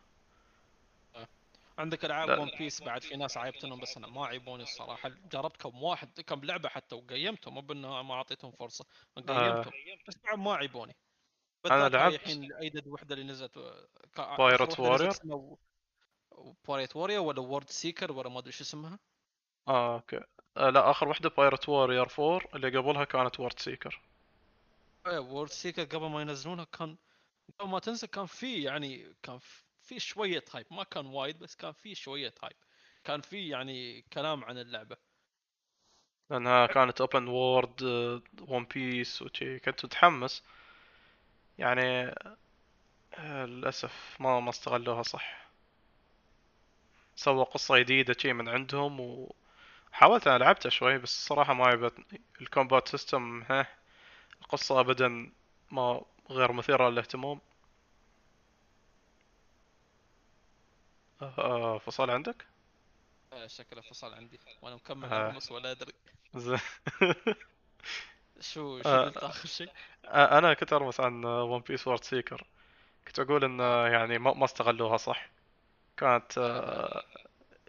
[1.79, 2.39] عندك ألعاب.
[2.39, 5.09] One Piece بعد في ناس عيبتهم بس أنا ما عيبوني الصراحة.
[5.09, 8.85] جربت كم واحد كم لعبة حتى وقيمتهم مو بإنه ما أعطيتهم فرصة
[9.17, 9.73] قيمتهم.
[10.09, 10.97] بس بعد ما عيبوني.
[11.67, 14.37] هاي لعبت- الحين الايدد وحدة اللي نزلت آه،
[14.77, 15.57] Warrior؟ اسمها
[16.69, 18.99] Pirate Warrior ولا World Seeker ولا ما أدري شو اسمها.
[19.69, 20.21] آه okay.
[20.57, 24.03] آه لا آخر وحدة Pirate Warrior 4 اللي قبلها كانت World Seeker
[25.07, 26.97] World Seeker قبل ما ينزلونها كان
[27.61, 29.63] قبل ما تنزل كان في يعني كان في
[29.99, 32.57] شوية hype ما كان وايد بس كان في شوية hype
[33.05, 34.97] كان في يعني كلام عن اللعبة.
[36.31, 37.83] لأنها كانت open world
[38.49, 39.59] One Piece وشي.
[39.59, 40.43] كنت متحمس.
[41.59, 42.15] يعني
[43.15, 45.47] آه، للأسف ما ما استغلوها صح.
[47.17, 49.01] سووا قصة جديدة شي من عندهم
[49.93, 52.21] وحاولت أنا لعبتها شوي بس الصراحة ما عجبتني.
[52.41, 53.67] ال combat system ها
[54.43, 55.33] القصة ابدا
[55.73, 57.41] ما غير مثيرة للاهتمام.
[61.23, 62.47] آه، آه، فصل عندك؟
[63.33, 65.39] آه، شكله فصل عندي وأنا مكمل آه.
[65.51, 65.93] ولا أدري
[66.37, 66.59] زين
[68.41, 69.05] شو شو آه.
[69.05, 69.69] قلت آخر شيء
[70.05, 72.47] آه، أنا كنت ارمس عن One Piece World Seeker
[73.07, 73.61] كنت أقول إن
[73.93, 75.29] يعني ما ما استغلوها صح
[75.97, 77.05] كانت آه،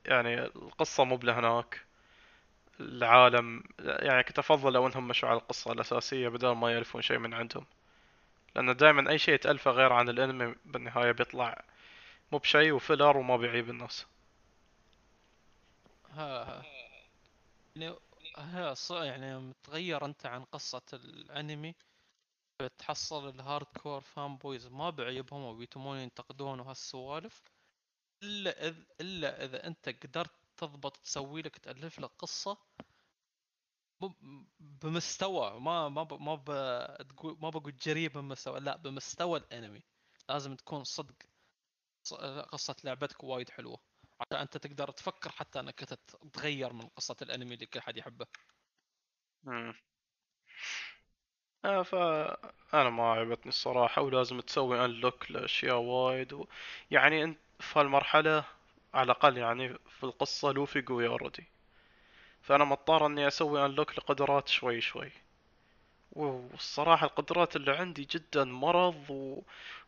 [0.05, 1.81] يعني القصة مو هناك
[2.79, 7.33] العالم يعني كنت أفضل لو إنهم مشوا على القصة الأساسية بدل ما يالفون شيء من
[7.33, 7.65] عندهم
[8.55, 11.63] لأن دائما أي شيء تألفه غير عن الأنمي بالنهاية بيطلع
[12.31, 14.05] مو بشيء و filler وما بيعيب الناس.
[16.09, 16.65] ها ها.
[17.75, 17.95] يعني
[18.37, 18.75] ها
[19.05, 21.75] يعني متغير أنت عن قصة الأنمي.
[22.61, 27.43] بتحصل ال hardcore fanboys ما بعيبهم وبيتمون ينتقدون وهالسوالف.
[28.23, 32.57] إلا اذا إلا إذا أنت قدرت تضبط تسوي لك تألف لك قصة
[34.59, 39.81] بمستوى ما ما ب- ما ب- ما بقول جريء بمستوى لا بمستوى الأنمي.
[40.29, 41.15] لازم تكون صدق.
[42.51, 43.79] قصة لعبتك وايد حلوة.
[44.21, 48.25] عشان أنت تقدر تفكر حتى أنك تت- تغير من قصة الأنمي اللي كل حد يحبه.
[49.43, 49.73] مم.
[51.65, 56.45] آه فأنا ما عجبتني الصراحة ولازم تسوي unlock لأشياء وايد و...
[56.91, 58.43] يعني أنت في هالمرحلة
[58.93, 61.43] على الأقل يعني في القصة لوفي قوي already
[62.41, 65.11] فأنا مضطر إني أسوي unlock لقدرات شوي شوي.
[66.11, 69.41] والصراحة القدرات اللي عندي جدا مرض و...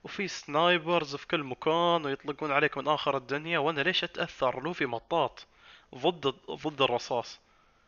[0.04, 5.46] وفي snipers في كل مكان ويطلقون عليك من آخر الدنيا وأنا ليش أتأثر؟ لوفي مطاط
[5.96, 7.40] ضد ضد الرصاص.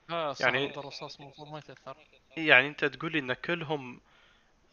[0.09, 1.97] يعني- يعني الرصاص المفروض ما يتأثر.
[2.37, 3.99] يعني أنت تقولي إن كلهم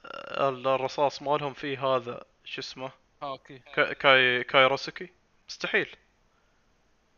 [0.06, 2.90] آه، الرصاص مالهم فيه هذا شو اسمه؟
[3.22, 3.58] okay.
[3.74, 5.08] كا- كاي كايروسكي؟
[5.48, 5.96] مستحيل.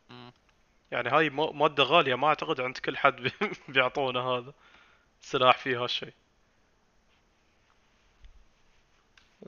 [0.09, 0.31] مم.
[0.91, 3.31] يعني هاي مادة غالية ما أعتقد عند كل حد بي-
[3.67, 4.53] بيعطونا هذا
[5.21, 6.13] سلاح فيه هالشيء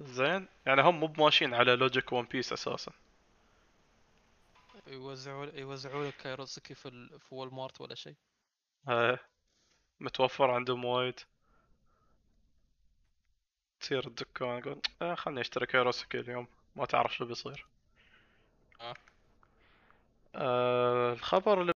[0.01, 0.47] زين.
[0.65, 2.91] يعني هم مو بماشيين على logic One Piece أساسا.
[4.87, 7.19] يوزعوا يوزعوا لك كايروسكي في ال...
[7.19, 8.15] في Walmart ولا شيء.
[8.87, 9.19] آه،
[9.99, 11.19] متوفر عندهم وايد.
[13.79, 17.65] تصير الدكان يقول آه خلني أشتري كايروسكي اليوم ما تعرف شو بيصير.
[18.81, 18.93] آه.
[20.35, 21.72] آه الخبر اللي